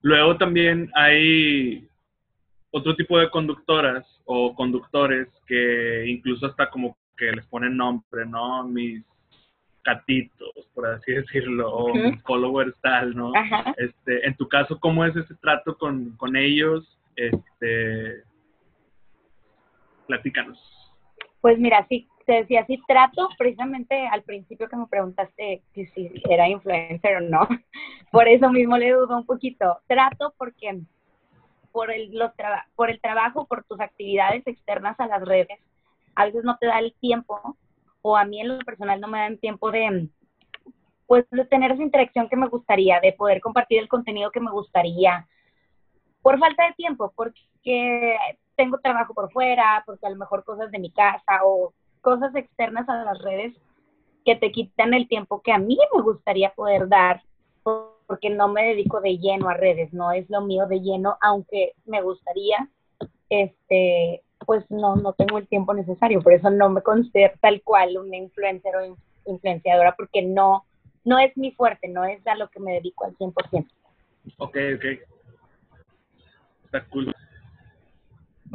luego 0.00 0.36
también 0.36 0.90
hay 0.94 1.86
otro 2.70 2.96
tipo 2.96 3.18
de 3.18 3.30
conductoras 3.30 4.06
o 4.24 4.54
conductores 4.54 5.28
que 5.46 6.06
incluso 6.06 6.46
hasta 6.46 6.70
como 6.70 6.96
que 7.16 7.30
les 7.32 7.46
ponen 7.46 7.76
nombre, 7.76 8.24
¿no? 8.26 8.64
Mis 8.64 9.04
catitos, 9.82 10.66
por 10.74 10.86
así 10.86 11.12
decirlo, 11.12 11.70
o 11.70 11.94
mis 11.94 12.20
followers 12.22 12.74
tal, 12.80 13.14
¿no? 13.14 13.32
Este, 13.76 14.26
en 14.26 14.34
tu 14.36 14.48
caso, 14.48 14.80
¿cómo 14.80 15.04
es 15.04 15.14
ese 15.14 15.34
trato 15.36 15.76
con, 15.76 16.16
con 16.16 16.36
ellos? 16.36 16.98
Este, 17.16 18.22
platícanos. 20.06 20.58
Pues 21.40 21.58
mira, 21.58 21.84
sí, 21.88 22.08
te 22.26 22.34
decía, 22.34 22.64
sí 22.66 22.80
trato, 22.86 23.28
precisamente 23.36 24.06
al 24.06 24.22
principio 24.22 24.68
que 24.68 24.76
me 24.76 24.86
preguntaste 24.86 25.62
que 25.74 25.86
si 25.86 26.10
era 26.28 26.48
influencer 26.48 27.16
o 27.16 27.20
no, 27.20 27.48
por 28.12 28.28
eso 28.28 28.50
mismo 28.50 28.76
le 28.78 28.92
dudo 28.92 29.16
un 29.16 29.26
poquito. 29.26 29.78
Trato 29.86 30.34
porque 30.38 30.80
por 31.72 31.90
el, 31.90 32.12
los 32.12 32.30
por 32.76 32.90
el 32.90 33.00
trabajo, 33.00 33.46
por 33.46 33.64
tus 33.64 33.80
actividades 33.80 34.46
externas 34.46 34.98
a 35.00 35.06
las 35.06 35.22
redes, 35.22 35.58
a 36.14 36.26
veces 36.26 36.44
no 36.44 36.56
te 36.58 36.66
da 36.66 36.78
el 36.78 36.94
tiempo, 37.00 37.56
o 38.02 38.16
a 38.16 38.24
mí 38.24 38.40
en 38.40 38.48
lo 38.48 38.58
personal 38.58 39.00
no 39.00 39.08
me 39.08 39.18
dan 39.18 39.38
tiempo 39.38 39.70
de, 39.70 40.08
pues, 41.06 41.24
de 41.30 41.44
tener 41.46 41.72
esa 41.72 41.82
interacción 41.82 42.28
que 42.28 42.36
me 42.36 42.48
gustaría, 42.48 43.00
de 43.00 43.12
poder 43.12 43.40
compartir 43.40 43.78
el 43.78 43.88
contenido 43.88 44.30
que 44.30 44.40
me 44.40 44.50
gustaría, 44.50 45.26
por 46.22 46.38
falta 46.38 46.66
de 46.66 46.74
tiempo, 46.74 47.12
porque 47.14 48.16
tengo 48.56 48.78
trabajo 48.78 49.12
por 49.12 49.30
fuera, 49.32 49.82
porque 49.84 50.06
a 50.06 50.10
lo 50.10 50.16
mejor 50.16 50.44
cosas 50.44 50.70
de 50.70 50.78
mi 50.78 50.90
casa 50.90 51.40
o 51.44 51.72
cosas 52.00 52.34
externas 52.34 52.88
a 52.88 53.04
las 53.04 53.18
redes 53.22 53.54
que 54.24 54.36
te 54.36 54.52
quitan 54.52 54.94
el 54.94 55.08
tiempo 55.08 55.42
que 55.42 55.52
a 55.52 55.58
mí 55.58 55.76
me 55.94 56.02
gustaría 56.02 56.50
poder 56.50 56.88
dar, 56.88 57.22
porque 58.06 58.30
no 58.30 58.48
me 58.48 58.64
dedico 58.64 59.00
de 59.00 59.18
lleno 59.18 59.48
a 59.48 59.54
redes, 59.54 59.92
no 59.92 60.12
es 60.12 60.28
lo 60.30 60.42
mío 60.42 60.66
de 60.66 60.80
lleno, 60.80 61.16
aunque 61.20 61.72
me 61.86 62.02
gustaría, 62.02 62.68
este, 63.28 64.22
pues 64.46 64.64
no, 64.70 64.96
no 64.96 65.12
tengo 65.14 65.38
el 65.38 65.48
tiempo 65.48 65.74
necesario, 65.74 66.20
por 66.20 66.32
eso 66.32 66.50
no 66.50 66.68
me 66.68 66.82
considero 66.82 67.34
tal 67.40 67.62
cual 67.62 67.96
una 67.96 68.16
influencer 68.16 68.74
o 68.76 68.96
influenciadora, 69.26 69.94
porque 69.96 70.22
no, 70.22 70.64
no 71.04 71.18
es 71.18 71.36
mi 71.36 71.52
fuerte, 71.52 71.88
no 71.88 72.04
es 72.04 72.24
a 72.26 72.36
lo 72.36 72.48
que 72.48 72.60
me 72.60 72.74
dedico 72.74 73.04
al 73.04 73.16
100%. 73.16 73.66
Ok, 74.38 74.56
ok. 74.76 75.11
Está 76.72 76.88
cool. 76.88 77.14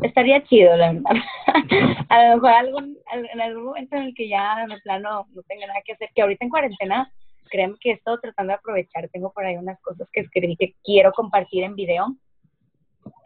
Estaría 0.01 0.43
chido, 0.45 0.75
la 0.75 0.91
verdad. 0.91 1.11
a 2.09 2.23
lo 2.23 2.35
mejor 2.35 2.49
algún, 2.49 2.97
en 3.11 3.41
algún 3.41 3.65
momento 3.65 3.95
en 3.95 4.03
el 4.03 4.15
que 4.15 4.27
ya 4.27 4.65
de 4.65 4.77
plano 4.81 5.27
no 5.31 5.43
tenga 5.43 5.67
nada 5.67 5.81
que 5.85 5.93
hacer, 5.93 6.09
que 6.15 6.23
ahorita 6.23 6.43
en 6.43 6.49
cuarentena, 6.49 7.11
créeme 7.51 7.75
que 7.79 7.91
estoy 7.91 8.17
tratando 8.19 8.51
de 8.51 8.55
aprovechar, 8.55 9.07
tengo 9.09 9.31
por 9.31 9.45
ahí 9.45 9.55
unas 9.55 9.79
cosas 9.81 10.09
que 10.11 10.21
escribí 10.21 10.55
que 10.55 10.73
quiero 10.83 11.11
compartir 11.11 11.63
en 11.63 11.75
video. 11.75 12.07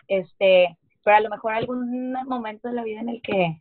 Este, 0.10 0.78
pero 1.06 1.16
a 1.16 1.22
lo 1.22 1.30
mejor 1.30 1.54
algún 1.54 2.12
momento 2.28 2.68
de 2.68 2.74
la 2.74 2.84
vida 2.84 3.00
en 3.00 3.10
el 3.10 3.22
que, 3.22 3.58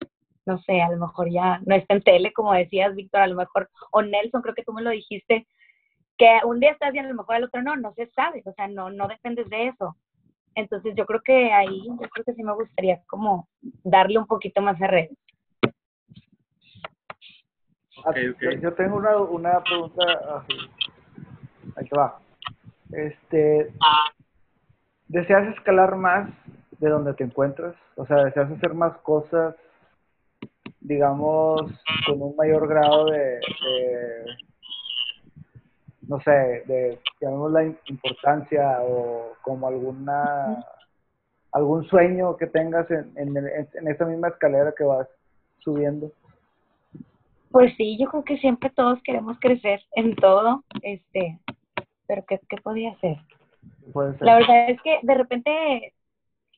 no 0.47 0.59
sé, 0.62 0.83
a 0.83 0.90
lo 0.90 0.97
mejor 0.97 1.31
ya 1.31 1.61
no 1.64 1.77
está 1.77 1.95
en 1.95 2.03
tele, 2.03 2.33
como 2.33 2.53
decías, 2.55 2.97
Víctor, 2.97 3.21
a 3.21 3.29
lo 3.29 3.37
mejor, 3.37 3.71
o 3.93 4.03
Nelson, 4.03 4.43
creo 4.43 4.55
que 4.55 4.64
tú 4.64 4.73
me 4.73 4.83
lo 4.83 4.90
dijiste, 4.90 5.47
que 6.19 6.40
un 6.45 6.59
día 6.59 6.73
estás 6.73 6.93
bien, 6.93 7.05
a 7.05 7.09
lo 7.09 7.14
mejor 7.14 7.37
el 7.37 7.45
otro 7.45 7.62
no, 7.62 7.77
no 7.77 7.95
se 7.95 8.09
sabe, 8.09 8.43
o 8.45 8.53
sea, 8.53 8.66
no, 8.66 8.90
no 8.90 9.07
dependes 9.07 9.49
de 9.49 9.69
eso. 9.69 9.97
Entonces 10.55 10.95
yo 10.97 11.07
creo 11.07 11.21
que 11.25 11.53
ahí, 11.53 11.87
yo 11.87 12.09
creo 12.09 12.25
que 12.25 12.35
sí 12.35 12.43
me 12.43 12.55
gustaría 12.55 13.01
como 13.07 13.49
darle 13.85 14.19
un 14.19 14.27
poquito 14.27 14.61
más 14.61 14.81
a 14.83 14.87
red. 14.87 15.09
Yo 18.61 18.73
tengo 18.75 18.97
una, 18.97 19.17
una 19.17 19.63
pregunta 19.63 20.45
Ahí 21.77 21.89
te 21.89 21.97
va. 21.97 22.19
Este, 22.93 23.73
¿Deseas 25.09 25.55
escalar 25.55 25.97
más 25.97 26.31
de 26.79 26.89
donde 26.89 27.15
te 27.15 27.25
encuentras? 27.25 27.75
O 27.97 28.07
sea, 28.07 28.25
¿deseas 28.25 28.51
hacer 28.51 28.75
más 28.75 28.97
cosas, 28.99 29.55
digamos, 30.81 31.63
con 32.07 32.23
un 32.23 32.35
mayor 32.37 32.67
grado 32.69 33.07
de 33.07 33.41
no 36.11 36.20
sé, 36.23 36.31
de, 36.66 36.99
la 37.20 37.64
importancia 37.87 38.83
o 38.83 39.33
como 39.42 39.68
alguna, 39.68 40.64
algún 41.53 41.85
sueño 41.85 42.37
que 42.37 42.49
tengas 42.49 42.90
en, 42.90 43.12
en, 43.16 43.37
en 43.37 43.88
esa 43.88 44.05
misma 44.07 44.29
escalera 44.29 44.75
que 44.77 44.83
vas 44.83 45.07
subiendo? 45.61 46.11
Pues 47.53 47.73
sí, 47.77 47.96
yo 47.96 48.09
creo 48.09 48.25
que 48.25 48.38
siempre 48.38 48.70
todos 48.70 49.01
queremos 49.05 49.38
crecer 49.38 49.81
en 49.94 50.16
todo, 50.16 50.64
este, 50.83 51.38
pero 52.09 52.25
¿qué, 52.27 52.40
qué 52.49 52.57
podía 52.57 52.90
hacer? 52.90 53.16
La 54.20 54.35
verdad 54.35 54.70
es 54.70 54.83
que 54.83 54.99
de 55.03 55.14
repente 55.14 55.94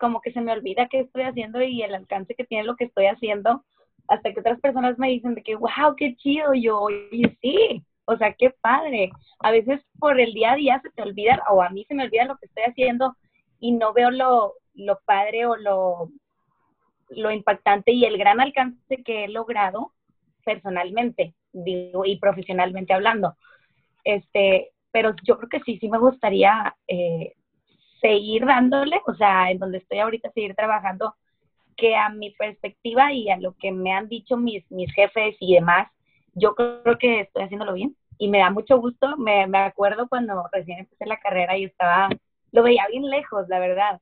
como 0.01 0.23
que 0.23 0.33
se 0.33 0.41
me 0.41 0.53
olvida 0.53 0.88
qué 0.88 1.01
estoy 1.01 1.25
haciendo 1.25 1.62
y 1.62 1.83
el 1.83 1.95
alcance 1.95 2.35
que 2.35 2.45
tiene 2.45 2.65
lo 2.65 2.77
que 2.77 2.85
estoy 2.85 3.07
haciendo, 3.07 3.65
hasta 4.09 4.33
que 4.33 4.41
otras 4.41 4.61
personas 4.61 4.99
me 4.99 5.09
dicen 5.09 5.35
de 5.35 5.43
que, 5.43 5.57
wow, 5.57 5.95
qué 5.97 6.17
chido, 6.17 6.55
yo, 6.55 6.81
oye, 6.81 7.37
sí, 7.43 7.85
o 8.05 8.17
sea, 8.17 8.35
qué 8.35 8.51
padre. 8.61 9.11
A 9.41 9.51
veces 9.51 9.81
por 9.99 10.21
el 10.21 10.33
día 10.33 10.53
a 10.53 10.57
día 10.57 10.81
se 10.83 10.91
te 10.91 11.03
olvida, 11.03 11.43
o 11.51 11.62
a 11.62 11.71
mí 11.71 11.85
se 11.87 11.95
me 11.95 12.05
olvida 12.05 12.25
lo 12.25 12.37
que 12.37 12.47
estoy 12.47 12.65
haciendo 12.65 13.17
y 13.61 13.73
no 13.73 13.93
veo 13.93 14.11
lo, 14.11 14.55
lo 14.75 15.01
padre 15.05 15.47
o 15.47 15.57
lo, 15.57 16.11
lo 17.11 17.31
impactante 17.31 17.93
y 17.93 18.05
el 18.05 18.19
gran 18.19 18.41
alcance 18.41 19.03
que 19.05 19.25
he 19.25 19.29
logrado 19.29 19.93
personalmente 20.45 21.35
digo, 21.53 22.05
y 22.05 22.17
profesionalmente 22.19 22.93
hablando. 22.93 23.37
Este, 24.05 24.71
pero 24.91 25.15
yo 25.23 25.38
creo 25.38 25.49
que 25.49 25.61
sí, 25.61 25.79
sí 25.79 25.88
me 25.88 25.99
gustaría 25.99 26.75
eh, 26.88 27.35
seguir 28.01 28.45
dándole, 28.47 29.01
o 29.07 29.15
sea, 29.15 29.51
en 29.51 29.59
donde 29.59 29.79
estoy 29.79 29.99
ahorita, 29.99 30.31
seguir 30.33 30.55
trabajando, 30.55 31.15
que 31.77 31.97
a 31.97 32.09
mi 32.11 32.31
perspectiva 32.31 33.12
y 33.12 33.31
a 33.31 33.38
lo 33.38 33.55
que 33.55 33.73
me 33.73 33.93
han 33.93 34.09
dicho 34.09 34.37
mis, 34.37 34.69
mis 34.71 34.93
jefes 34.93 35.37
y 35.41 35.55
demás, 35.55 35.88
yo 36.35 36.55
creo 36.55 36.99
que 36.99 37.21
estoy 37.21 37.45
haciéndolo 37.45 37.75
bien 37.75 37.97
y 38.18 38.29
me 38.29 38.38
da 38.38 38.51
mucho 38.51 38.79
gusto. 38.79 39.16
Me, 39.16 39.47
me 39.47 39.59
acuerdo 39.59 40.09
cuando 40.09 40.49
recién 40.53 40.81
empecé 40.81 41.07
la 41.07 41.18
carrera 41.18 41.57
y 41.57 41.64
estaba, 41.64 42.09
lo 42.53 42.62
veía 42.62 42.87
bien 42.88 43.09
lejos, 43.11 43.49
la 43.49 43.59
verdad. 43.59 44.01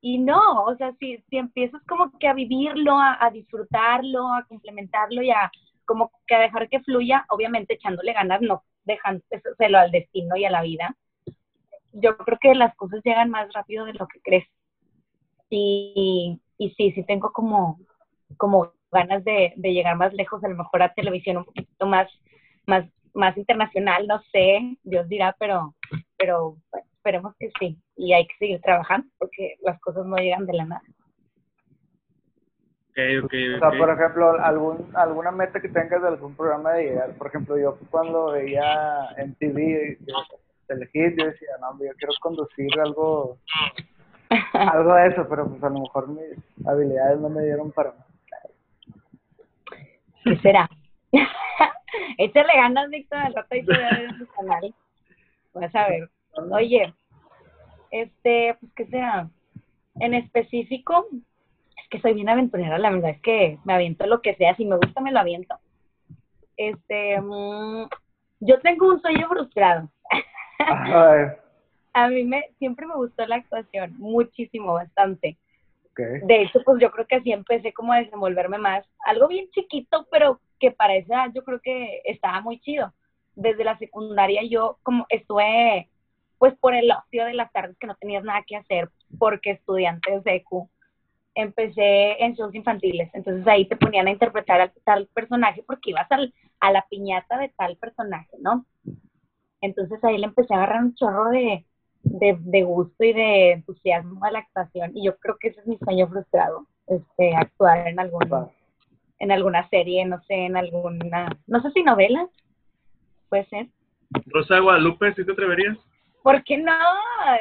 Y 0.00 0.18
no, 0.18 0.64
o 0.64 0.76
sea, 0.76 0.92
si, 1.00 1.18
si 1.28 1.38
empiezas 1.38 1.82
como 1.88 2.16
que 2.18 2.28
a 2.28 2.34
vivirlo, 2.34 2.96
a, 2.98 3.30
disfrutarlo, 3.32 4.32
a 4.32 4.44
complementarlo 4.44 5.22
y 5.22 5.30
a 5.30 5.50
como 5.84 6.10
que 6.26 6.34
a 6.34 6.40
dejar 6.40 6.68
que 6.68 6.80
fluya, 6.80 7.24
obviamente 7.28 7.74
echándole 7.74 8.12
ganas, 8.12 8.40
no 8.40 8.64
dejándoselo 8.84 9.78
al 9.78 9.90
destino 9.90 10.36
y 10.36 10.44
a 10.44 10.50
la 10.50 10.62
vida, 10.62 10.96
yo 11.92 12.16
creo 12.18 12.38
que 12.40 12.54
las 12.54 12.74
cosas 12.76 13.00
llegan 13.04 13.30
más 13.30 13.52
rápido 13.52 13.84
de 13.84 13.94
lo 13.94 14.06
que 14.06 14.20
crees. 14.20 14.46
Y, 15.50 16.40
y 16.58 16.70
sí, 16.70 16.92
sí 16.92 17.04
tengo 17.04 17.32
como, 17.32 17.80
como 18.36 18.72
ganas 18.96 19.24
de, 19.24 19.52
de, 19.56 19.72
llegar 19.72 19.96
más 19.96 20.12
lejos, 20.14 20.42
a 20.42 20.48
lo 20.48 20.56
mejor 20.56 20.82
a 20.82 20.94
televisión 20.94 21.38
un 21.38 21.44
poquito 21.44 21.86
más, 21.86 22.08
más, 22.66 22.84
más 23.14 23.36
internacional, 23.36 24.06
no 24.06 24.20
sé, 24.32 24.76
Dios 24.82 25.08
dirá, 25.08 25.36
pero, 25.38 25.74
pero 26.16 26.56
esperemos 26.96 27.34
que 27.38 27.50
sí. 27.58 27.78
Y 27.96 28.12
hay 28.12 28.26
que 28.26 28.36
seguir 28.38 28.60
trabajando 28.60 29.06
porque 29.18 29.56
las 29.62 29.80
cosas 29.80 30.06
no 30.06 30.16
llegan 30.16 30.46
de 30.46 30.52
la 30.54 30.64
nada. 30.64 30.82
Okay, 32.90 33.18
okay, 33.18 33.54
o 33.54 33.58
sea, 33.58 33.70
por 33.78 33.90
ejemplo, 33.90 34.30
algún, 34.42 34.90
alguna 34.94 35.30
meta 35.30 35.60
que 35.60 35.68
tengas 35.68 36.00
de 36.00 36.08
algún 36.08 36.34
programa 36.34 36.72
de 36.72 36.84
llegar. 36.84 37.14
Por 37.18 37.26
ejemplo, 37.26 37.58
yo 37.58 37.78
cuando 37.90 38.32
veía 38.32 39.10
en 39.18 39.34
TV, 39.34 39.98
elegí, 40.68 40.98
yo 41.16 41.26
decía, 41.26 41.48
no, 41.60 41.78
yo 41.78 41.92
quiero 41.98 42.14
conducir 42.22 42.68
algo, 42.80 43.36
algo 44.54 44.94
de 44.94 45.08
eso, 45.08 45.26
pero 45.28 45.46
pues 45.46 45.62
a 45.62 45.68
lo 45.68 45.80
mejor 45.80 46.08
mis 46.08 46.66
habilidades 46.66 47.20
no 47.20 47.28
me 47.28 47.44
dieron 47.44 47.70
para 47.70 47.92
¿Qué 50.26 50.36
será? 50.38 50.68
Échale 52.18 52.52
ganas, 52.56 52.90
Víctor, 52.90 53.18
al 53.18 53.32
rato 53.32 53.46
ahí 53.52 53.64
te 53.64 53.72
en 53.72 54.18
tu 54.18 54.26
canal. 54.26 54.74
Vas 55.54 55.72
a 55.72 55.88
ver. 55.88 56.10
Oye, 56.50 56.92
este, 57.92 58.56
pues, 58.58 58.72
¿qué 58.74 58.86
será? 58.86 59.30
En 60.00 60.14
específico, 60.14 61.06
es 61.12 61.88
que 61.90 62.00
soy 62.00 62.14
bien 62.14 62.28
aventurera, 62.28 62.76
la 62.76 62.90
verdad 62.90 63.10
es 63.10 63.22
que 63.22 63.58
me 63.64 63.74
aviento 63.74 64.04
lo 64.08 64.20
que 64.20 64.34
sea, 64.34 64.56
si 64.56 64.64
me 64.64 64.76
gusta 64.76 65.00
me 65.00 65.12
lo 65.12 65.20
aviento. 65.20 65.56
Este, 66.56 67.20
mm, 67.20 67.88
yo 68.40 68.58
tengo 68.60 68.88
un 68.88 69.00
sueño 69.00 69.28
frustrado. 69.28 69.88
A 71.92 72.08
mí 72.08 72.24
me, 72.24 72.46
siempre 72.58 72.84
me 72.84 72.96
gustó 72.96 73.24
la 73.26 73.36
actuación, 73.36 73.94
muchísimo, 73.96 74.74
bastante. 74.74 75.38
De 75.96 76.42
hecho, 76.42 76.60
pues 76.64 76.80
yo 76.80 76.90
creo 76.90 77.06
que 77.06 77.16
así 77.16 77.32
empecé 77.32 77.72
como 77.72 77.92
a 77.92 77.98
desenvolverme 77.98 78.58
más. 78.58 78.84
Algo 79.04 79.28
bien 79.28 79.48
chiquito, 79.50 80.06
pero 80.10 80.40
que 80.58 80.70
para 80.70 80.96
esa 80.96 81.32
yo 81.34 81.42
creo 81.44 81.60
que 81.60 82.02
estaba 82.04 82.40
muy 82.40 82.60
chido. 82.60 82.92
Desde 83.34 83.64
la 83.64 83.78
secundaria 83.78 84.42
yo 84.48 84.78
como 84.82 85.06
estuve, 85.08 85.88
pues 86.38 86.54
por 86.58 86.74
el 86.74 86.90
ocio 86.90 87.24
de 87.24 87.34
las 87.34 87.52
tardes 87.52 87.76
que 87.78 87.86
no 87.86 87.94
tenías 87.96 88.24
nada 88.24 88.44
que 88.46 88.56
hacer, 88.56 88.90
porque 89.18 89.52
estudiantes 89.52 90.24
de 90.24 90.36
EQ, 90.36 90.68
empecé 91.34 92.22
en 92.22 92.34
shows 92.34 92.54
infantiles. 92.54 93.10
Entonces 93.14 93.46
ahí 93.46 93.66
te 93.66 93.76
ponían 93.76 94.06
a 94.06 94.10
interpretar 94.10 94.60
a 94.60 94.72
tal 94.84 95.06
personaje 95.14 95.62
porque 95.66 95.90
ibas 95.90 96.10
al, 96.10 96.34
a 96.60 96.72
la 96.72 96.86
piñata 96.88 97.38
de 97.38 97.50
tal 97.50 97.76
personaje, 97.76 98.36
¿no? 98.40 98.66
Entonces 99.60 100.02
ahí 100.04 100.18
le 100.18 100.26
empecé 100.26 100.54
a 100.54 100.58
agarrar 100.58 100.82
un 100.82 100.94
chorro 100.94 101.30
de, 101.30 101.64
de, 102.10 102.62
gusto 102.62 103.04
y 103.04 103.12
de 103.12 103.52
entusiasmo 103.52 104.24
a 104.24 104.30
la 104.30 104.40
actuación. 104.40 104.92
Y 104.94 105.04
yo 105.04 105.16
creo 105.18 105.36
que 105.38 105.48
ese 105.48 105.60
es 105.60 105.66
mi 105.66 105.78
sueño 105.78 106.08
frustrado, 106.08 106.66
este, 106.86 107.34
actuar 107.34 107.88
en 107.88 107.98
alguna, 107.98 108.48
en 109.18 109.32
alguna 109.32 109.68
serie, 109.68 110.04
no 110.04 110.20
sé, 110.22 110.34
en 110.34 110.56
alguna, 110.56 111.28
no 111.46 111.60
sé 111.60 111.70
si 111.72 111.82
novela, 111.82 112.28
puede 113.28 113.46
ser. 113.46 113.66
Rosa 114.26 114.60
Guadalupe, 114.60 115.12
¿sí 115.14 115.24
te 115.24 115.32
atreverías? 115.32 115.76
¿Por 116.22 116.42
qué 116.44 116.58
no? 116.58 116.72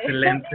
Excelente. 0.02 0.48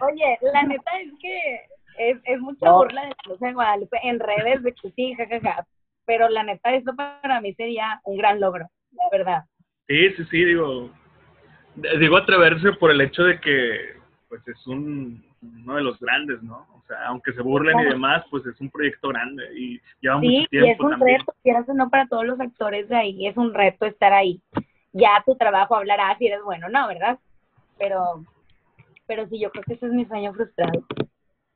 Oye, 0.00 0.38
la 0.52 0.62
neta 0.62 0.90
es 1.00 1.12
que 1.20 1.60
es, 1.98 2.18
es 2.24 2.40
mucha 2.40 2.70
burla 2.70 3.06
de 3.06 3.14
Rosa 3.24 3.52
Guadalupe 3.52 3.98
en 4.02 4.20
redes 4.20 4.62
de 4.62 4.72
que 4.72 4.90
sí, 4.92 5.14
jajaja. 5.14 5.66
Pero 6.06 6.28
la 6.30 6.42
neta, 6.42 6.74
eso 6.74 6.94
para 6.96 7.40
mí 7.40 7.52
sería 7.54 8.00
un 8.04 8.16
gran 8.16 8.40
logro, 8.40 8.66
de 8.90 9.18
verdad. 9.18 9.44
Sí, 9.86 10.10
sí, 10.16 10.24
sí, 10.30 10.44
digo, 10.44 10.90
digo 11.98 12.16
atreverse 12.16 12.72
por 12.72 12.90
el 12.90 13.00
hecho 13.00 13.24
de 13.24 13.40
que, 13.40 13.96
pues 14.28 14.46
es 14.48 14.66
un, 14.66 15.24
uno 15.42 15.76
de 15.76 15.82
los 15.82 15.98
grandes, 16.00 16.42
¿no? 16.42 16.66
O 16.74 16.82
sea, 16.86 17.06
aunque 17.06 17.32
se 17.32 17.42
burlen 17.42 17.78
y 17.80 17.84
demás, 17.84 18.24
pues 18.30 18.44
es 18.46 18.60
un 18.60 18.70
proyecto 18.70 19.08
grande 19.08 19.44
y 19.54 19.80
lleva 20.00 20.18
mucho 20.18 20.48
tiempo 20.48 20.66
y 20.66 20.70
es 20.70 20.80
un 20.80 21.00
reto, 21.00 21.34
quieras 21.42 21.68
o 21.68 21.74
no, 21.74 21.90
para 21.90 22.06
todos 22.06 22.24
los 22.24 22.40
actores 22.40 22.88
de 22.88 22.96
ahí, 22.96 23.26
es 23.26 23.36
un 23.36 23.52
reto 23.52 23.86
estar 23.86 24.12
ahí. 24.12 24.40
Ya 24.92 25.22
tu 25.24 25.36
trabajo 25.36 25.76
hablará 25.76 26.16
si 26.18 26.26
eres 26.26 26.42
bueno, 26.42 26.68
¿no? 26.68 26.88
¿Verdad? 26.88 27.18
Pero, 27.78 28.24
pero 29.06 29.28
sí, 29.28 29.38
yo 29.38 29.50
creo 29.50 29.64
que 29.64 29.74
ese 29.74 29.86
es 29.86 29.92
mi 29.92 30.06
sueño 30.06 30.32
frustrado. 30.32 30.84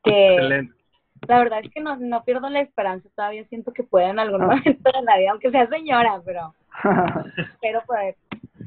Que, 0.04 0.34
Excelente. 0.34 0.82
La 1.28 1.38
verdad 1.38 1.60
es 1.62 1.70
que 1.72 1.80
no, 1.80 1.96
no 1.96 2.24
pierdo 2.24 2.48
la 2.50 2.60
esperanza, 2.60 3.08
todavía 3.14 3.44
siento 3.44 3.72
que 3.72 3.84
puedo 3.84 4.08
en 4.08 4.18
algún 4.18 4.42
ah. 4.42 4.46
momento 4.46 4.90
de 4.92 5.02
la 5.02 5.18
vida, 5.18 5.30
aunque 5.30 5.50
sea 5.50 5.68
señora, 5.68 6.20
pero 6.24 6.54
espero 7.36 7.82
poder. 7.86 8.16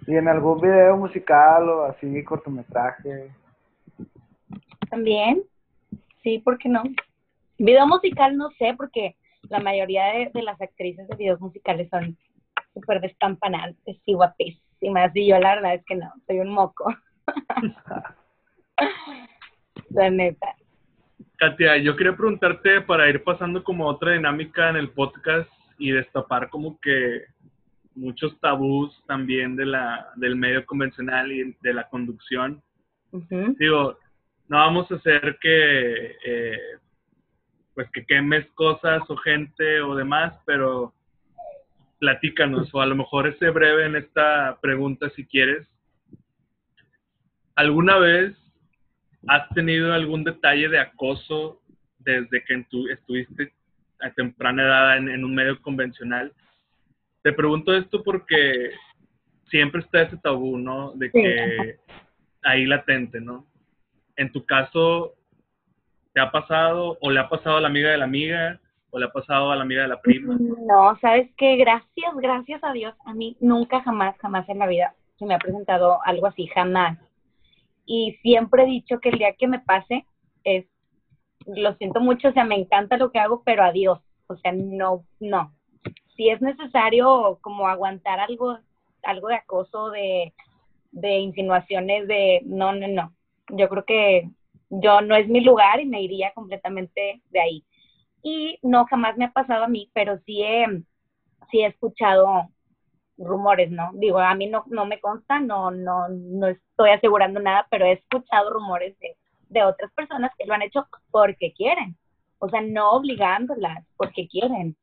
¿Y 0.08 0.16
en 0.16 0.28
algún 0.28 0.62
video 0.62 0.98
musical 0.98 1.70
o 1.70 1.86
así, 1.86 2.24
cortometraje? 2.24 3.32
También, 4.90 5.44
sí, 6.22 6.40
¿por 6.40 6.58
qué 6.58 6.70
no? 6.70 6.84
Video 7.58 7.88
musical 7.88 8.38
no 8.38 8.52
sé, 8.52 8.74
porque 8.78 9.16
la 9.50 9.60
mayoría 9.60 10.30
de, 10.34 10.44
las 10.44 10.62
actrices 10.62 11.08
de 11.08 11.16
videos 11.16 11.42
musicales 11.42 11.90
son 11.90 12.18
súper 12.74 13.02
destampanantes 13.02 13.98
y 14.06 14.14
guapísimas, 14.14 15.16
y 15.16 15.28
yo 15.28 15.40
la 15.40 15.56
verdad 15.56 15.76
es 15.76 15.86
que 15.86 15.96
no, 15.96 16.12
soy 16.28 16.40
un 16.40 16.50
moco. 16.50 16.94
la 19.90 20.10
neta. 20.10 20.56
Katia, 21.38 21.78
yo 21.78 21.96
quería 21.96 22.16
preguntarte 22.16 22.82
para 22.82 23.10
ir 23.10 23.24
pasando 23.24 23.64
como 23.64 23.88
otra 23.88 24.12
dinámica 24.12 24.70
en 24.70 24.78
el 24.78 24.92
podcast 24.92 25.50
y 25.78 25.92
destapar 25.92 26.50
como 26.50 26.80
que 26.80 27.26
muchos 27.96 28.40
tabús 28.40 29.02
también 29.08 29.56
de 29.56 29.66
la, 29.66 30.12
del 30.16 30.36
medio 30.36 30.66
convencional 30.66 31.32
y 31.32 31.56
de 31.62 31.74
la 31.74 31.88
conducción. 31.90 32.62
Digo, 33.58 33.98
no 34.50 34.58
vamos 34.58 34.92
a 34.92 34.96
hacer 34.96 35.38
que, 35.42 36.18
eh, 36.26 36.60
pues 37.74 37.90
que 37.92 38.06
quemes 38.06 38.46
cosas 38.52 39.02
o 39.08 39.16
gente 39.16 39.82
o 39.82 39.96
demás, 39.96 40.34
pero 40.46 40.94
platícanos, 42.00 42.74
o 42.74 42.82
a 42.82 42.86
lo 42.86 42.96
mejor 42.96 43.28
ese 43.28 43.50
breve 43.50 43.86
en 43.86 43.96
esta 43.96 44.58
pregunta 44.62 45.10
si 45.16 45.26
quieres. 45.26 45.66
¿Alguna 47.56 47.98
vez 47.98 48.36
has 49.28 49.48
tenido 49.50 49.94
algún 49.94 50.26
detalle 50.26 50.68
de 50.68 50.80
acoso 50.80 51.62
desde 52.00 52.44
que 52.44 52.66
tu, 52.70 52.88
estuviste 52.90 53.54
a 54.02 54.12
temprana 54.12 54.64
edad 54.64 54.98
en, 54.98 55.10
en 55.10 55.24
un 55.24 55.34
medio 55.34 55.62
convencional? 55.62 56.34
Te 57.26 57.34
pregunto 57.34 57.74
esto 57.74 58.04
porque 58.04 58.70
siempre 59.50 59.82
está 59.82 60.04
ese 60.04 60.16
tabú, 60.18 60.60
¿no? 60.60 60.92
De 60.92 61.10
que 61.10 61.80
ahí 62.44 62.68
latente, 62.68 63.20
¿no? 63.20 63.48
En 64.16 64.32
tu 64.32 64.46
caso, 64.46 65.16
¿te 66.14 66.22
ha 66.22 66.30
pasado 66.30 67.00
o 67.02 67.10
le 67.10 67.20
ha 67.20 67.28
pasado 67.28 67.58
a 67.58 67.62
la 67.62 67.68
amiga 67.68 67.90
de 67.90 67.98
la 67.98 68.06
amiga 68.06 68.60
o 68.92 69.00
le 69.00 69.06
ha 69.06 69.12
pasado 69.12 69.52
a 69.52 69.56
la 69.56 69.64
amiga 69.64 69.82
de 69.82 69.88
la 69.88 70.02
prima? 70.02 70.38
No, 70.40 70.96
sabes 71.02 71.28
que 71.36 71.56
gracias, 71.56 72.16
gracias 72.18 72.64
a 72.64 72.74
Dios, 72.74 72.94
a 73.08 73.16
mí 73.16 73.36
nunca, 73.40 73.82
jamás, 73.82 74.16
jamás 74.20 74.48
en 74.48 74.60
la 74.60 74.68
vida 74.68 74.94
se 75.18 75.26
me 75.26 75.34
ha 75.34 75.40
presentado 75.40 75.98
algo 76.06 76.28
así, 76.28 76.46
jamás. 76.46 77.00
Y 77.88 78.20
siempre 78.22 78.66
he 78.66 78.68
dicho 78.68 79.00
que 79.00 79.10
el 79.10 79.18
día 79.18 79.34
que 79.34 79.48
me 79.48 79.62
pase 79.62 80.06
es, 80.44 80.68
lo 81.48 81.74
siento 81.78 82.02
mucho, 82.02 82.28
o 82.28 82.34
sea, 82.34 82.44
me 82.44 82.54
encanta 82.54 82.98
lo 82.98 83.12
que 83.12 83.18
hago, 83.18 83.42
pero 83.44 83.64
adiós. 83.64 84.00
O 84.28 84.36
sea, 84.36 84.52
no, 84.52 85.06
no, 85.20 85.56
si 86.16 86.30
es 86.30 86.42
necesario 86.42 87.40
como 87.42 87.68
aguantar 87.68 88.20
algo, 88.20 88.58
algo 89.04 89.28
de 89.28 89.36
acoso, 89.36 89.90
de, 89.92 90.34
de 90.92 91.18
insinuaciones 91.20 92.08
de 92.08 92.42
no, 92.46 92.74
no, 92.74 92.88
no. 92.88 93.14
Yo 93.50 93.70
creo 93.70 93.86
que 93.86 94.30
yo 94.70 95.02
no 95.02 95.16
es 95.16 95.28
mi 95.28 95.42
lugar 95.42 95.80
y 95.80 95.86
me 95.86 96.02
iría 96.02 96.34
completamente 96.34 97.22
de 97.30 97.40
ahí. 97.40 97.66
Y 98.24 98.58
no 98.64 98.86
jamás 98.86 99.18
me 99.18 99.26
ha 99.26 99.32
pasado 99.32 99.66
a 99.66 99.68
mí, 99.68 99.90
pero 99.94 100.18
sí 100.26 100.42
he, 100.42 100.66
sí 101.52 101.62
he 101.62 101.68
escuchado 101.68 102.50
rumores, 103.18 103.72
¿no? 103.72 103.92
Digo, 103.94 104.20
a 104.20 104.36
mí 104.36 104.48
no, 104.48 104.64
no 104.68 104.86
me 104.86 105.00
consta, 105.00 105.40
no, 105.40 105.72
no, 105.72 106.10
no 106.10 106.48
estoy 106.48 106.90
asegurando 106.92 107.40
nada, 107.40 107.68
pero 107.70 107.86
he 107.86 107.94
escuchado 107.94 108.52
rumores 108.52 108.98
de, 109.00 109.16
de 109.50 109.64
otras 109.64 109.92
personas 109.94 110.32
que 110.38 110.46
lo 110.46 110.54
han 110.54 110.64
hecho 110.64 110.88
porque 111.12 111.54
quieren. 111.54 111.98
O 112.40 112.50
sea, 112.50 112.62
no 112.62 112.92
obligándolas, 112.92 113.86
porque 113.98 114.28
quieren. 114.28 114.76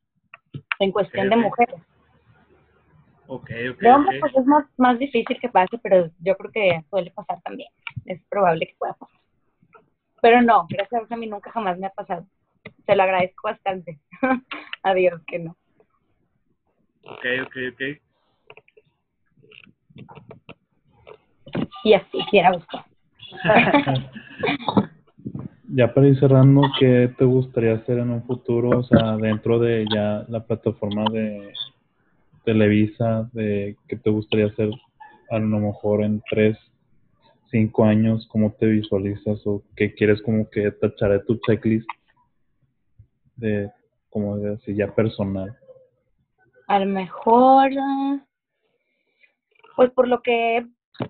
En 0.79 0.93
cuestión 0.93 1.29
de 1.31 1.37
mujeres. 1.37 1.81
Ok, 3.27 3.51
ok. 3.71 3.81
De 3.81 3.91
hombres, 3.91 4.21
pues 4.21 4.35
es 4.37 4.45
más, 4.47 4.67
más 4.77 4.99
difícil 4.99 5.39
que 5.41 5.49
pase, 5.49 5.79
pero 5.79 6.11
yo 6.21 6.37
creo 6.37 6.51
que 6.53 6.85
suele 6.91 7.11
pasar 7.13 7.41
también. 7.43 7.71
Es 8.05 8.23
probable 8.29 8.67
que 8.67 8.75
pueda 8.79 8.95
pasar. 8.95 9.21
Pero 10.21 10.43
no, 10.43 10.67
gracias 10.69 11.11
a 11.11 11.17
mí 11.17 11.27
nunca 11.27 11.51
jamás 11.51 11.79
me 11.79 11.87
ha 11.87 11.91
pasado. 11.91 12.27
Se 12.87 12.95
lo 12.95 13.03
agradezco 13.03 13.49
bastante. 13.49 13.99
Adiós, 14.83 15.23
que 15.27 15.39
no. 15.39 15.57
Ok, 17.05 17.25
ok, 17.47 17.57
ok. 17.73 17.83
Y 21.85 21.95
así, 21.95 22.19
quiera 22.31 22.53
gusto. 22.53 22.85
ya 25.75 25.93
para 25.95 26.09
ir 26.09 26.19
cerrando, 26.21 26.63
¿qué 26.79 27.13
te 27.17 27.25
gustaría 27.25 27.75
hacer 27.75 27.99
en 27.99 28.11
un 28.11 28.23
futuro? 28.25 28.81
O 28.81 28.83
sea, 28.83 29.17
dentro 29.17 29.59
de 29.59 29.87
ya 29.93 30.25
la 30.29 30.45
plataforma 30.45 31.05
de 31.11 31.53
Televisa, 32.45 33.29
de 33.33 33.77
qué 33.89 33.97
te 33.97 34.11
gustaría 34.11 34.47
hacer 34.47 34.71
a 35.31 35.39
lo 35.39 35.59
mejor 35.59 36.05
en 36.05 36.23
tres, 36.29 36.59
cinco 37.51 37.85
años, 37.85 38.29
cómo 38.31 38.53
te 38.53 38.67
visualizas 38.67 39.41
o 39.47 39.63
qué 39.75 39.95
quieres 39.95 40.21
como 40.23 40.49
que 40.51 40.71
tachar 40.73 41.13
de 41.13 41.21
tu 41.21 41.39
checklist 41.47 41.89
de 43.37 43.71
como 44.11 44.37
de 44.37 44.55
así 44.55 44.75
ya 44.75 44.95
personal. 44.95 45.57
A 46.69 46.81
lo 46.81 46.87
mejor, 46.87 47.71
pues 49.75 49.91
por 49.93 50.07
lo 50.07 50.21
que 50.21 50.59
he 50.59 50.67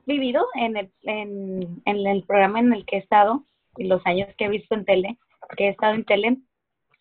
vivido 0.07 0.47
en 0.55 0.77
el, 0.77 0.93
en, 1.03 1.83
el 1.85 2.23
programa 2.25 2.61
en 2.61 2.73
el 2.73 2.85
que 2.87 2.97
he 2.97 3.01
estado 3.01 3.45
los 3.77 4.05
años 4.07 4.29
que 4.37 4.45
he 4.45 4.49
visto 4.49 4.75
en 4.75 4.85
tele, 4.85 5.19
que 5.57 5.67
he 5.67 5.69
estado 5.71 5.95
en 5.95 6.05
tele, 6.05 6.37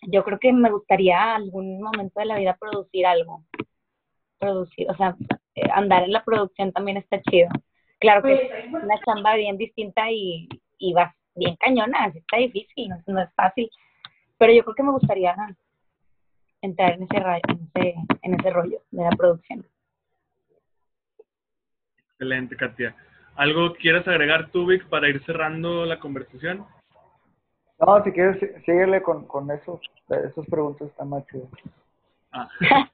yo 0.04 0.24
creo 0.24 0.40
que 0.40 0.52
me 0.52 0.72
gustaría 0.72 1.36
algún 1.36 1.82
momento 1.82 2.20
de 2.20 2.26
la 2.26 2.38
vida 2.38 2.58
producir 2.60 3.06
algo. 3.06 3.44
Producir, 4.40 4.90
o 4.90 4.96
sea, 4.96 5.16
eh, 5.56 5.70
andar 5.74 6.04
en 6.04 6.12
la 6.12 6.24
producción 6.24 6.72
también 6.72 6.98
está 6.98 7.22
chido. 7.22 7.50
Claro 8.00 8.24
que 8.24 8.34
es 8.34 8.74
una 8.74 9.00
chamba 9.06 9.36
bien 9.36 9.58
distinta 9.58 10.10
y, 10.10 10.50
y 10.80 10.94
va 10.94 11.16
bien 11.36 11.56
cañona, 11.58 12.08
está 12.08 12.38
difícil, 12.38 12.90
no, 13.06 13.22
es 13.22 13.34
fácil. 13.36 13.70
Pero 14.38 14.54
yo 14.54 14.64
creo 14.64 14.76
que 14.76 14.84
me 14.84 14.92
gustaría 14.92 15.36
entrar 16.62 16.94
en 16.94 17.04
ese, 17.04 17.18
en 17.18 17.70
ese, 17.76 17.96
en 18.24 18.34
ese 18.34 18.50
rollo 18.50 18.82
de 18.90 19.04
la 19.04 19.12
producción. 19.12 19.66
Excelente, 22.14 22.56
Katia. 22.56 22.96
¿Algo 23.42 23.74
quieres 23.74 24.08
agregar 24.08 24.52
tú, 24.52 24.68
Vic, 24.68 24.86
para 24.86 25.10
ir 25.10 25.26
cerrando 25.26 25.84
la 25.84 25.98
conversación? 25.98 26.64
No, 27.80 28.04
si 28.04 28.12
quieres, 28.12 28.38
síguele 28.64 29.02
con, 29.02 29.26
con 29.26 29.50
esos, 29.50 29.82
esos 30.28 30.46
preguntas, 30.46 30.90
están 30.90 31.10
más 31.10 31.26
chidos. 31.26 31.50
Ah, 32.32 32.48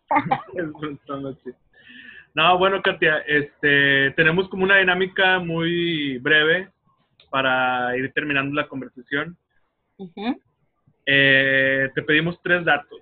no, 2.33 2.57
bueno, 2.57 2.81
Katia, 2.81 3.17
este, 3.27 4.11
tenemos 4.11 4.47
como 4.47 4.63
una 4.63 4.77
dinámica 4.77 5.39
muy 5.39 6.17
breve 6.19 6.71
para 7.29 7.97
ir 7.97 8.13
terminando 8.13 8.55
la 8.55 8.69
conversación. 8.69 9.35
eh, 11.05 11.91
te 11.93 12.03
pedimos 12.03 12.41
tres 12.41 12.63
datos. 12.63 13.01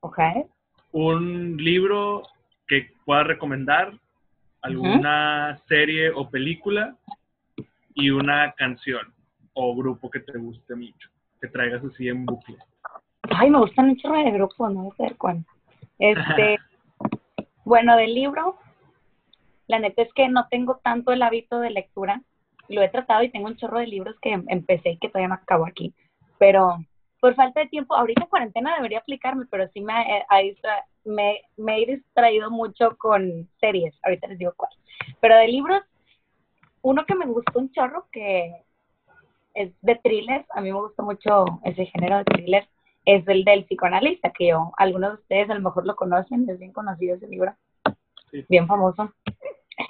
Ok. 0.00 0.18
Un 0.90 1.56
libro 1.58 2.24
que 2.66 2.92
puedas 3.04 3.28
recomendar, 3.28 3.92
alguna 4.62 5.58
serie 5.68 6.10
o 6.10 6.28
película 6.28 6.96
y 7.94 8.10
una 8.10 8.52
canción 8.52 9.12
o 9.54 9.74
grupo 9.74 10.10
que 10.10 10.20
te 10.20 10.38
guste 10.38 10.74
mucho, 10.74 11.08
que 11.40 11.48
traigas 11.48 11.82
así 11.84 12.08
en 12.08 12.24
bucle. 12.24 12.56
Ay, 13.30 13.50
me 13.50 13.58
gustan 13.58 13.88
mucho 13.88 14.10
de 14.10 14.30
grupo, 14.30 14.68
no 14.68 14.90
sé 14.96 15.14
cuándo. 15.16 15.46
Este, 15.98 16.58
bueno, 17.64 17.96
del 17.96 18.14
libro, 18.14 18.58
la 19.66 19.78
neta 19.78 20.02
es 20.02 20.12
que 20.14 20.28
no 20.28 20.46
tengo 20.48 20.80
tanto 20.82 21.12
el 21.12 21.22
hábito 21.22 21.60
de 21.60 21.70
lectura. 21.70 22.22
Lo 22.68 22.82
he 22.82 22.88
tratado 22.88 23.22
y 23.22 23.30
tengo 23.30 23.48
un 23.48 23.56
chorro 23.56 23.78
de 23.78 23.86
libros 23.86 24.16
que 24.20 24.32
empecé 24.48 24.90
y 24.90 24.98
que 24.98 25.08
todavía 25.08 25.28
no 25.28 25.34
acabo 25.34 25.66
aquí. 25.66 25.92
Pero 26.38 26.78
por 27.20 27.34
falta 27.34 27.60
de 27.60 27.68
tiempo, 27.68 27.94
ahorita 27.94 28.22
en 28.22 28.28
cuarentena 28.28 28.74
debería 28.76 28.98
aplicarme, 28.98 29.44
pero 29.50 29.68
sí 29.68 29.80
me, 29.80 30.24
me, 31.04 31.42
me 31.56 31.82
he 31.82 31.86
distraído 31.86 32.50
mucho 32.50 32.96
con 32.98 33.48
series. 33.60 33.94
Ahorita 34.02 34.28
les 34.28 34.38
digo 34.38 34.52
cuál. 34.56 34.72
Pero 35.20 35.36
de 35.36 35.48
libros, 35.48 35.82
uno 36.82 37.04
que 37.06 37.14
me 37.14 37.26
gustó 37.26 37.58
un 37.58 37.70
chorro, 37.72 38.06
que 38.12 38.62
es 39.54 39.72
de 39.82 39.96
thriller, 39.96 40.46
a 40.50 40.60
mí 40.60 40.72
me 40.72 40.80
gusta 40.80 41.02
mucho 41.02 41.44
ese 41.64 41.86
género 41.86 42.18
de 42.18 42.24
thriller, 42.24 42.68
es 43.04 43.26
el 43.28 43.44
del 43.44 43.64
psicoanalista, 43.64 44.30
que 44.30 44.48
yo, 44.48 44.72
algunos 44.76 45.12
de 45.12 45.18
ustedes 45.22 45.50
a 45.50 45.54
lo 45.54 45.60
mejor 45.60 45.86
lo 45.86 45.96
conocen, 45.96 46.48
es 46.48 46.58
bien 46.58 46.72
conocido 46.72 47.16
ese 47.16 47.26
libro, 47.26 47.54
bien 48.48 48.66
famoso. 48.66 49.12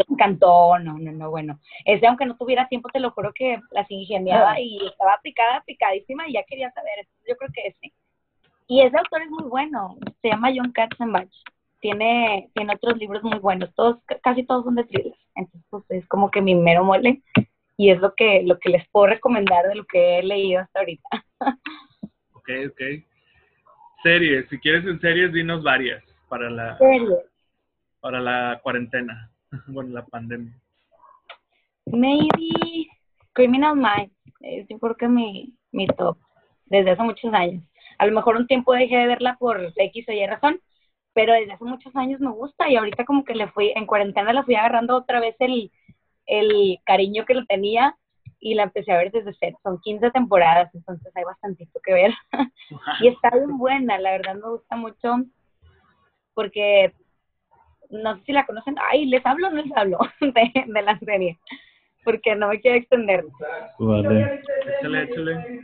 Me 0.08 0.14
encantó, 0.14 0.78
no, 0.78 0.98
no, 0.98 1.12
no, 1.12 1.30
bueno. 1.30 1.58
Ese, 1.84 2.06
aunque 2.06 2.24
no 2.24 2.36
tuviera 2.36 2.68
tiempo, 2.68 2.88
te 2.92 3.00
lo 3.00 3.10
juro 3.10 3.32
que 3.34 3.60
las 3.72 3.90
ingeniaba 3.90 4.52
ah. 4.52 4.60
y 4.60 4.78
estaba 4.86 5.18
picada, 5.22 5.62
picadísima 5.66 6.28
y 6.28 6.34
ya 6.34 6.44
quería 6.44 6.70
saber. 6.70 7.08
Yo 7.28 7.36
creo 7.36 7.50
que 7.52 7.66
ese. 7.66 7.92
Y 8.70 8.82
ese 8.82 8.96
autor 8.96 9.22
es 9.22 9.30
muy 9.30 9.48
bueno, 9.48 9.98
se 10.22 10.28
llama 10.28 10.52
John 10.54 10.70
Katzenbach. 10.70 11.28
Tiene, 11.80 12.50
tiene 12.54 12.74
otros 12.76 12.98
libros 12.98 13.20
muy 13.24 13.40
buenos, 13.40 13.74
todos, 13.74 13.98
casi 14.22 14.44
todos 14.46 14.64
son 14.64 14.76
de 14.76 14.84
thrillers. 14.84 15.18
Entonces, 15.34 15.66
pues 15.70 15.84
es 15.88 16.06
como 16.06 16.30
que 16.30 16.40
mi 16.40 16.54
mero 16.54 16.84
mole 16.84 17.20
y 17.76 17.90
es 17.90 17.98
lo 17.98 18.14
que, 18.14 18.44
lo 18.44 18.60
que 18.60 18.70
les 18.70 18.88
puedo 18.90 19.08
recomendar 19.08 19.66
de 19.66 19.74
lo 19.74 19.84
que 19.86 20.20
he 20.20 20.22
leído 20.22 20.60
hasta 20.60 20.78
ahorita. 20.78 21.08
Ok, 22.32 22.48
ok. 22.70 22.80
Series, 24.02 24.48
si 24.48 24.58
quieres 24.58 24.84
en 24.86 24.98
series, 25.00 25.30
dinos 25.30 25.62
varias 25.62 26.02
para 26.28 26.48
la, 26.48 26.78
para 28.00 28.18
la 28.18 28.60
cuarentena, 28.62 29.30
bueno, 29.66 29.90
la 29.90 30.06
pandemia. 30.06 30.52
Maybe 31.86 32.88
Criminal 33.34 33.76
Minds, 33.76 34.14
es 34.40 34.66
yo 34.68 34.78
creo 34.78 34.96
que 34.96 35.06
mi, 35.06 35.54
mi 35.70 35.86
top, 35.86 36.16
desde 36.64 36.92
hace 36.92 37.02
muchos 37.02 37.32
años. 37.34 37.62
A 38.00 38.06
lo 38.06 38.12
mejor 38.12 38.36
un 38.36 38.46
tiempo 38.46 38.72
dejé 38.72 38.96
de 38.96 39.06
verla 39.06 39.36
por 39.38 39.60
X 39.76 40.08
o 40.08 40.12
Y 40.12 40.26
razón, 40.26 40.58
pero 41.12 41.34
desde 41.34 41.52
hace 41.52 41.64
muchos 41.64 41.94
años 41.94 42.18
me 42.18 42.30
gusta 42.30 42.66
y 42.66 42.76
ahorita 42.76 43.04
como 43.04 43.26
que 43.26 43.34
le 43.34 43.46
fui, 43.48 43.74
en 43.76 43.84
cuarentena 43.84 44.32
la 44.32 44.42
fui 44.42 44.54
agarrando 44.54 44.96
otra 44.96 45.20
vez 45.20 45.36
el, 45.38 45.70
el 46.24 46.78
cariño 46.86 47.26
que 47.26 47.34
lo 47.34 47.44
tenía 47.44 47.94
y 48.38 48.54
la 48.54 48.62
empecé 48.62 48.90
a 48.90 48.96
ver 48.96 49.12
desde 49.12 49.36
cero. 49.38 49.58
Son 49.62 49.78
15 49.82 50.10
temporadas, 50.12 50.74
entonces 50.74 51.14
hay 51.14 51.24
bastantito 51.24 51.78
que 51.84 51.92
ver. 51.92 52.14
y 53.02 53.08
está 53.08 53.28
bien 53.34 53.58
buena, 53.58 53.98
la 53.98 54.12
verdad 54.12 54.34
me 54.36 54.48
gusta 54.48 54.76
mucho 54.76 55.16
porque 56.32 56.94
no 57.90 58.16
sé 58.16 58.24
si 58.24 58.32
la 58.32 58.46
conocen. 58.46 58.76
Ay, 58.90 59.04
¿les 59.04 59.26
hablo 59.26 59.48
o 59.48 59.50
no 59.50 59.60
les 59.60 59.76
hablo 59.76 59.98
de, 60.22 60.64
de 60.66 60.82
la 60.82 60.98
serie? 61.00 61.38
Porque 62.04 62.34
no 62.34 62.48
me 62.48 62.60
quiero 62.60 62.78
extender. 62.78 63.24
Vale. 63.78 64.40
Échale, 64.78 65.02
échale. 65.02 65.60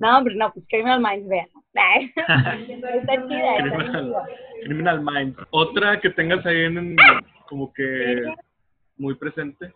No, 0.00 0.20
pero 0.24 0.36
no, 0.36 0.52
pues 0.52 0.66
Criminal 0.68 1.00
Minds, 1.00 1.28
vean. 1.28 1.48
está 2.14 3.28
chida. 3.28 3.56
Criminal, 3.58 4.14
Criminal 4.64 5.00
Minds. 5.00 5.38
Otra 5.50 6.00
que 6.00 6.10
tengas 6.10 6.44
ahí 6.46 6.64
en, 6.64 6.96
como 7.48 7.72
que 7.72 8.32
muy 8.96 9.14
presente. 9.14 9.72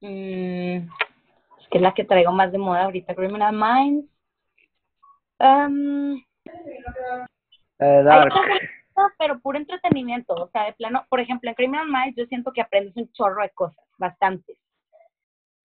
Mm, 0.00 0.76
es 0.78 1.68
que 1.70 1.78
es 1.78 1.82
la 1.82 1.92
que 1.92 2.04
traigo 2.04 2.32
más 2.32 2.52
de 2.52 2.58
moda 2.58 2.84
ahorita, 2.84 3.14
Criminal 3.14 3.54
Minds. 3.54 4.06
Um, 5.40 6.20
pero 9.18 9.40
puro 9.40 9.58
entretenimiento, 9.58 10.34
o 10.34 10.48
sea, 10.48 10.64
de 10.64 10.72
plano, 10.74 11.04
por 11.08 11.20
ejemplo, 11.20 11.48
en 11.48 11.54
Criminal 11.54 11.88
Minds 11.88 12.16
yo 12.16 12.26
siento 12.26 12.52
que 12.52 12.60
aprendes 12.60 12.96
un 12.96 13.10
chorro 13.12 13.42
de 13.42 13.50
cosas, 13.50 13.84
bastantes. 13.98 14.58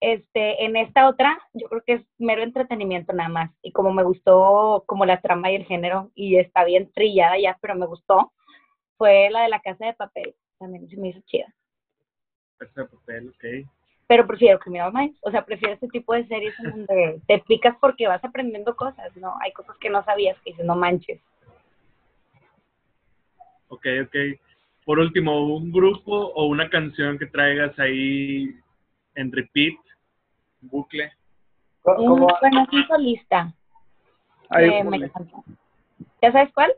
Este, 0.00 0.64
en 0.64 0.76
esta 0.76 1.08
otra, 1.08 1.38
yo 1.54 1.68
creo 1.68 1.82
que 1.86 1.92
es 1.94 2.02
mero 2.18 2.42
entretenimiento 2.42 3.12
nada 3.12 3.30
más. 3.30 3.50
Y 3.62 3.72
como 3.72 3.92
me 3.92 4.02
gustó 4.02 4.84
como 4.86 5.06
la 5.06 5.20
trama 5.20 5.50
y 5.50 5.56
el 5.56 5.64
género, 5.64 6.10
y 6.14 6.36
está 6.36 6.64
bien 6.64 6.90
trillada 6.92 7.38
ya, 7.38 7.56
pero 7.60 7.74
me 7.74 7.86
gustó, 7.86 8.32
fue 8.98 9.30
la 9.30 9.42
de 9.42 9.48
la 9.48 9.60
casa 9.60 9.86
de 9.86 9.94
papel. 9.94 10.34
También 10.58 10.88
se 10.88 10.96
me 10.96 11.08
hizo 11.08 11.20
chida. 11.26 11.54
Casa 12.58 12.82
de 12.82 12.88
papel, 12.88 13.28
ok 13.30 13.68
pero 14.06 14.26
prefiero 14.26 14.58
Criminal 14.58 14.92
Minds, 14.92 15.18
o 15.22 15.30
sea, 15.30 15.44
prefiero 15.44 15.74
este 15.74 15.88
tipo 15.88 16.14
de 16.14 16.26
series 16.26 16.54
en 16.60 16.70
donde 16.70 17.20
te 17.26 17.38
picas 17.40 17.74
porque 17.80 18.06
vas 18.06 18.22
aprendiendo 18.22 18.76
cosas, 18.76 19.16
¿no? 19.16 19.34
Hay 19.40 19.52
cosas 19.52 19.76
que 19.78 19.90
no 19.90 20.04
sabías 20.04 20.38
que 20.40 20.50
dices, 20.50 20.64
no 20.64 20.76
manches. 20.76 21.20
Ok, 23.74 23.86
ok. 24.04 24.16
Por 24.84 24.98
último, 24.98 25.56
un 25.56 25.72
grupo 25.72 26.12
o 26.12 26.46
una 26.46 26.68
canción 26.68 27.18
que 27.18 27.26
traigas 27.26 27.78
ahí 27.78 28.54
en 29.14 29.32
repeat 29.32 29.74
bucle. 30.60 31.10
¿Cómo? 31.82 32.28
Bueno, 32.40 32.62
es 32.62 32.72
un 32.72 32.86
solista. 32.86 33.52
¿Ya 36.22 36.32
sabes 36.32 36.52
cuál? 36.54 36.72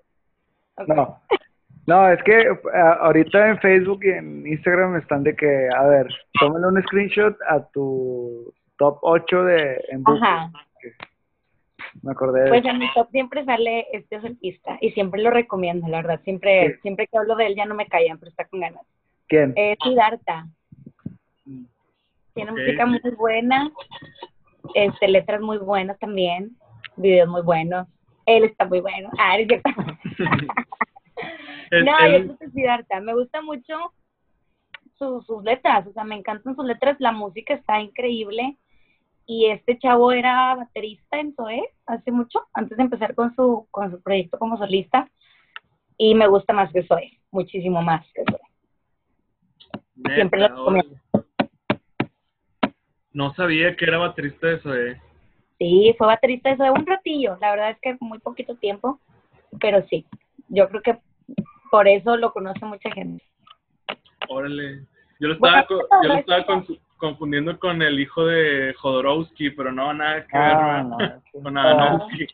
No. 0.86 1.20
No, 1.86 2.08
es 2.10 2.20
que 2.24 2.40
eh, 2.40 2.56
ahorita 3.00 3.48
en 3.48 3.58
Facebook 3.60 4.00
y 4.02 4.10
en 4.10 4.46
Instagram 4.46 4.96
están 4.96 5.22
de 5.22 5.36
que, 5.36 5.68
a 5.76 5.84
ver, 5.84 6.08
tómale 6.40 6.66
un 6.66 6.82
screenshot 6.82 7.36
a 7.48 7.64
tu 7.68 8.52
top 8.76 8.98
8 9.02 9.44
de 9.44 9.84
en 9.90 10.02
Ajá. 10.04 10.50
Me 12.02 12.12
acordé 12.12 12.44
de 12.44 12.48
Pues 12.48 12.64
en 12.64 12.78
mi 12.78 12.92
top 12.94 13.10
siempre 13.10 13.44
sale 13.44 13.86
este 13.92 14.20
solista 14.20 14.78
y 14.80 14.90
siempre 14.92 15.22
lo 15.22 15.30
recomiendo, 15.30 15.88
la 15.88 15.98
verdad. 15.98 16.20
Siempre 16.24 16.78
siempre 16.82 17.06
que 17.06 17.18
hablo 17.18 17.36
de 17.36 17.46
él 17.46 17.56
ya 17.56 17.64
no 17.64 17.74
me 17.74 17.86
callan, 17.86 18.18
pero 18.18 18.30
está 18.30 18.46
con 18.46 18.60
ganas. 18.60 18.82
¿Quién? 19.28 19.52
Es 19.56 19.78
Siddhartha. 19.82 20.46
Tiene 22.34 22.52
música 22.52 22.84
muy 22.84 23.00
buena, 23.16 23.70
este, 24.74 25.08
letras 25.08 25.40
muy 25.40 25.56
buenas 25.56 25.98
también, 25.98 26.54
videos 26.96 27.28
muy 27.28 27.42
buenos. 27.42 27.88
Él 28.26 28.44
está 28.44 28.66
muy 28.66 28.80
bueno. 28.80 29.08
Ah, 29.18 29.38
es 29.38 29.48
cierto. 29.48 29.70
no, 31.72 32.08
yo 32.08 32.36
soy 32.36 32.50
Siddhartha. 32.52 33.00
Me 33.00 33.14
gusta 33.14 33.40
mucho 33.40 33.92
sus, 34.98 35.24
sus 35.26 35.42
letras, 35.44 35.86
o 35.86 35.92
sea, 35.92 36.04
me 36.04 36.16
encantan 36.16 36.54
sus 36.54 36.64
letras, 36.64 36.96
la 36.98 37.12
música 37.12 37.54
está 37.54 37.80
increíble. 37.80 38.56
Y 39.26 39.46
este 39.46 39.78
chavo 39.78 40.12
era 40.12 40.54
baterista 40.54 41.18
en 41.18 41.34
Zoé 41.34 41.60
hace 41.84 42.12
mucho, 42.12 42.46
antes 42.54 42.76
de 42.76 42.84
empezar 42.84 43.14
con 43.14 43.34
su, 43.34 43.66
con 43.72 43.90
su 43.90 44.00
proyecto 44.00 44.38
como 44.38 44.56
solista. 44.56 45.10
Y 45.98 46.14
me 46.14 46.28
gusta 46.28 46.52
más 46.52 46.72
que 46.72 46.84
Zoé, 46.84 47.18
muchísimo 47.32 47.82
más 47.82 48.06
que 48.12 48.22
Zoé. 48.24 50.14
Siempre 50.14 50.40
lo 50.40 50.48
recomiendo. 50.48 50.96
No 53.12 53.34
sabía 53.34 53.74
que 53.74 53.84
era 53.86 53.98
baterista 53.98 54.46
de 54.46 54.58
Zoé. 54.60 55.00
Sí, 55.58 55.94
fue 55.98 56.06
baterista 56.06 56.50
de 56.50 56.58
Zoé 56.58 56.70
un 56.70 56.86
ratillo, 56.86 57.36
la 57.40 57.50
verdad 57.50 57.70
es 57.70 57.78
que 57.80 57.96
muy 58.00 58.18
poquito 58.18 58.54
tiempo, 58.56 59.00
pero 59.58 59.84
sí, 59.88 60.06
yo 60.48 60.68
creo 60.68 60.82
que 60.82 60.98
por 61.70 61.88
eso 61.88 62.16
lo 62.16 62.32
conoce 62.32 62.64
mucha 62.64 62.90
gente. 62.90 63.24
Órale. 64.28 64.86
Yo 65.18 65.28
lo 65.28 65.34
estaba, 65.34 65.66
yo 65.68 66.08
lo 66.08 66.14
estaba 66.14 66.44
confundiendo 66.96 67.58
con 67.58 67.82
el 67.82 68.00
hijo 68.00 68.26
de 68.26 68.74
Jodorowsky, 68.74 69.50
pero 69.50 69.72
no, 69.72 69.92
nada 69.92 70.26
que 70.26 70.38
ver 70.38 70.56
ah, 70.56 71.20
con 71.32 71.56
Adanowski. 71.56 72.26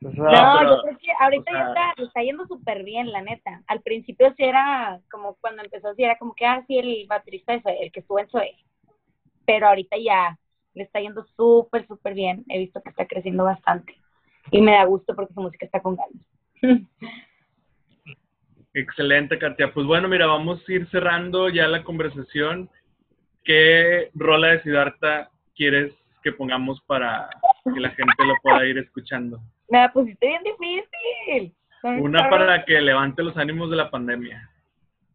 No, 0.00 0.62
yo 0.62 0.82
creo 0.82 0.98
que 0.98 1.10
ahorita 1.18 1.52
ya 1.52 1.68
está, 1.68 1.94
está 2.02 2.22
yendo 2.22 2.46
súper 2.46 2.84
bien, 2.84 3.10
la 3.10 3.20
neta. 3.20 3.62
Al 3.66 3.80
principio 3.82 4.32
sí 4.36 4.44
era 4.44 5.00
como 5.10 5.36
cuando 5.40 5.62
empezó, 5.62 5.92
sí 5.94 6.04
era 6.04 6.16
como 6.18 6.34
que, 6.34 6.46
ah, 6.46 6.62
sí, 6.66 6.78
el 6.78 7.06
baterista 7.08 7.54
es 7.54 7.62
el 7.66 7.90
que 7.90 8.00
estuvo 8.00 8.20
en 8.20 8.28
Zoe. 8.28 8.56
Pero 9.44 9.66
ahorita 9.66 9.96
ya 9.96 10.38
le 10.74 10.84
está 10.84 11.00
yendo 11.00 11.24
súper, 11.36 11.86
súper 11.86 12.14
bien. 12.14 12.44
He 12.48 12.58
visto 12.58 12.80
que 12.80 12.90
está 12.90 13.06
creciendo 13.06 13.44
bastante. 13.44 13.96
Y 14.50 14.60
me 14.60 14.72
da 14.72 14.84
gusto 14.84 15.14
porque 15.16 15.34
su 15.34 15.40
música 15.40 15.66
está 15.66 15.80
con 15.80 15.96
ganas. 15.96 16.22
Excelente, 18.74 19.38
Katia. 19.38 19.72
Pues 19.72 19.86
bueno, 19.86 20.06
mira, 20.08 20.26
vamos 20.26 20.62
a 20.68 20.72
ir 20.72 20.88
cerrando 20.90 21.48
ya 21.48 21.66
la 21.66 21.82
conversación. 21.82 22.70
¿Qué 23.48 24.10
rola 24.14 24.48
de 24.48 24.62
Siddhartha 24.62 25.30
quieres 25.56 25.94
que 26.22 26.32
pongamos 26.32 26.82
para 26.82 27.30
que 27.64 27.80
la 27.80 27.88
gente 27.88 28.26
lo 28.26 28.34
pueda 28.42 28.66
ir 28.66 28.76
escuchando? 28.76 29.40
Me 29.70 29.78
la 29.78 29.90
pusiste 29.90 30.26
bien 30.26 30.42
difícil. 30.42 31.54
Una 31.82 32.28
para 32.28 32.62
que 32.66 32.78
levante 32.78 33.22
los 33.22 33.34
ánimos 33.38 33.70
de 33.70 33.76
la 33.76 33.90
pandemia. 33.90 34.50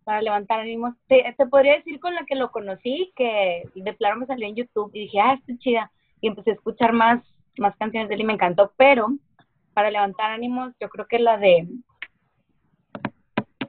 Para 0.04 0.24
levantar 0.24 0.62
ánimos. 0.62 0.96
Te, 1.08 1.24
podría 1.46 1.76
decir 1.76 2.00
con 2.00 2.16
la 2.16 2.26
que 2.26 2.34
lo 2.34 2.50
conocí, 2.50 3.14
que 3.16 3.70
de 3.76 3.94
plano 3.94 4.22
me 4.22 4.26
salió 4.26 4.48
en 4.48 4.56
YouTube 4.56 4.90
y 4.96 5.02
dije, 5.02 5.20
ah, 5.20 5.34
está 5.34 5.56
chida. 5.60 5.92
Y 6.20 6.28
empecé 6.28 6.50
a 6.50 6.54
escuchar 6.56 6.92
más, 6.92 7.22
más 7.60 7.76
canciones 7.78 8.10
de 8.10 8.16
él 8.16 8.22
y 8.22 8.26
me 8.26 8.34
encantó. 8.34 8.74
Pero 8.78 9.10
para 9.76 9.92
levantar 9.92 10.32
ánimos, 10.32 10.74
yo 10.80 10.90
creo 10.90 11.06
que 11.06 11.20
la 11.20 11.38
de 11.38 11.68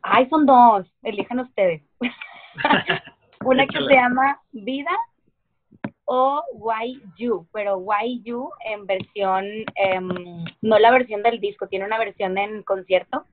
Ay, 0.01 0.27
son 0.31 0.47
dos, 0.47 0.91
elijan 1.03 1.41
ustedes. 1.41 1.83
Una 3.45 3.67
que 3.67 3.79
se 3.79 3.95
llama 3.95 4.41
Vida 4.53 4.91
o 6.07 6.43
Why 6.55 7.01
You, 7.17 7.47
pero 7.53 7.77
Why 7.79 8.23
You 8.23 8.51
en 8.65 8.87
versión, 8.87 9.45
em, 9.75 10.45
no 10.63 10.79
la 10.79 10.91
versión 10.91 11.23
del 11.23 11.41
disco, 11.41 11.67
tiene 11.69 11.85
una 11.85 11.99
versión 11.99 12.37
en 12.39 12.63
concierto 12.63 13.25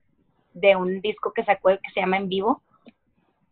de 0.54 0.76
un 0.76 1.02
disco 1.02 1.34
que 1.34 1.44
sacó 1.46 1.70
que 1.70 1.92
se 1.94 2.02
llama 2.02 2.18
En 2.18 2.30
Vivo. 2.30 2.62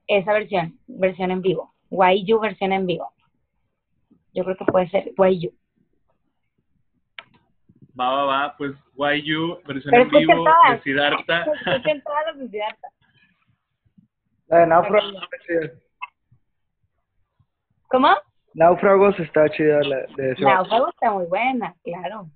Esa 0.08 0.34
versión, 0.34 0.80
versión 0.88 1.32
en 1.32 1.42
vivo. 1.42 1.74
Why 1.92 2.26
You, 2.26 2.40
versión 2.40 2.74
en 2.74 2.88
vivo. 2.88 3.12
Yo 4.34 4.44
creo 4.44 4.58
que 4.58 4.66
puede 4.66 4.90
ser 4.90 5.14
Why 5.18 5.40
You. 5.40 5.52
Va, 8.00 8.10
va, 8.10 8.24
va, 8.26 8.56
pues 8.58 8.76
Why 8.96 9.22
You, 9.22 9.60
versión 9.66 9.94
en 9.94 10.10
vivo 10.10 10.46
de 10.72 10.82
Siddhartha. 10.82 11.46
de 11.46 12.50
Siddhartha. 12.50 12.88
La 14.48 14.60
de. 14.66 15.89
¿Cómo? 17.90 18.10
Náufragos 18.54 19.20
está 19.20 19.50
chida 19.50 19.82
la 19.84 19.98
de 20.16 20.32
eso. 20.32 20.44
Náufragos 20.44 20.90
está 20.90 21.12
muy 21.12 21.26
buena, 21.26 21.76
claro. 21.84 22.28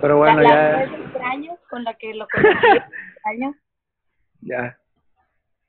Pero 0.00 0.18
bueno, 0.18 0.40
la, 0.40 0.48
ya. 0.48 0.84
extraños 0.84 1.58
con 1.68 1.84
la 1.84 1.94
que 1.94 2.14
lo 2.14 2.26
conocí. 2.28 2.56
extraños. 3.14 3.56
Ya. 4.40 4.76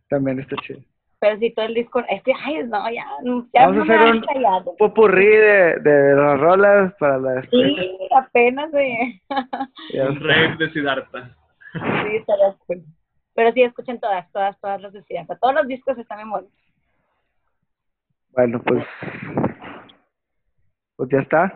También 0.10 0.40
está 0.40 0.56
chido. 0.58 0.80
Pero 1.20 1.38
si 1.40 1.54
todo 1.54 1.66
el 1.68 1.74
disco, 1.74 2.04
este, 2.10 2.34
ay, 2.44 2.64
no, 2.66 2.90
ya, 2.92 3.06
ya 3.54 3.68
Vamos 3.68 3.90
a 3.90 3.94
hacer 3.94 4.12
un, 4.12 4.26
un 4.68 4.78
popurrí 4.78 5.26
de, 5.26 5.80
de 5.80 6.16
las 6.16 6.40
rolas 6.40 6.94
para 7.00 7.18
la 7.18 7.42
Sí, 7.44 7.98
apenas 8.14 8.70
de... 8.74 9.22
un 9.30 10.20
rey 10.20 10.58
de 10.58 10.70
Siddhartha. 10.72 11.34
Sí, 11.72 12.16
estaría 12.18 12.54
cool. 12.68 12.84
Pero 13.36 13.54
sí, 13.54 13.64
escuchen 13.64 14.02
todas, 14.02 14.30
todas, 14.34 14.60
todas 14.60 14.82
las 14.82 14.92
de 14.92 15.02
Siddhartha. 15.04 15.38
Todos 15.38 15.56
los 15.56 15.68
discos 15.68 15.98
están 15.98 16.20
en 16.20 16.30
buenos. 16.30 16.52
Bueno, 18.36 18.62
pues. 18.64 18.86
Pues 20.96 21.10
ya 21.10 21.20
está. 21.20 21.54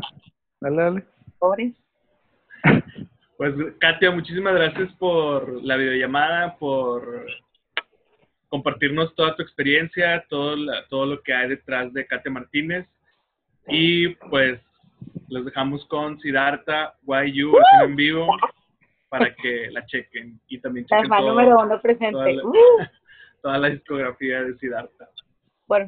Dale, 0.61 0.75
dale. 0.75 1.05
Pobres. 1.39 1.73
Pues, 3.37 3.53
Katia, 3.79 4.11
muchísimas 4.11 4.55
gracias 4.55 4.91
por 4.93 5.63
la 5.63 5.75
videollamada, 5.75 6.55
por 6.57 7.25
compartirnos 8.49 9.13
toda 9.15 9.35
tu 9.35 9.43
experiencia, 9.43 10.25
todo, 10.29 10.55
todo 10.89 11.05
lo 11.05 11.21
que 11.21 11.33
hay 11.33 11.49
detrás 11.49 11.91
de 11.93 12.05
Katia 12.05 12.31
Martínez. 12.31 12.87
Y 13.67 14.09
pues, 14.29 14.59
los 15.29 15.45
dejamos 15.45 15.85
con 15.85 16.19
Siddhartha, 16.19 16.95
YU, 17.05 17.53
en 17.83 17.95
vivo 17.95 18.27
para 19.09 19.33
que 19.35 19.69
la 19.71 19.85
chequen 19.85 20.39
y 20.47 20.59
también 20.59 20.85
chequen 20.85 21.09
todo, 21.09 21.29
número 21.29 21.59
uno 21.59 21.81
presente. 21.81 22.11
Toda, 22.11 22.31
la, 22.31 22.45
uh. 22.45 22.53
toda 23.41 23.57
la 23.57 23.69
discografía 23.69 24.43
de 24.43 24.57
Siddhartha. 24.57 25.09
Por 25.65 25.87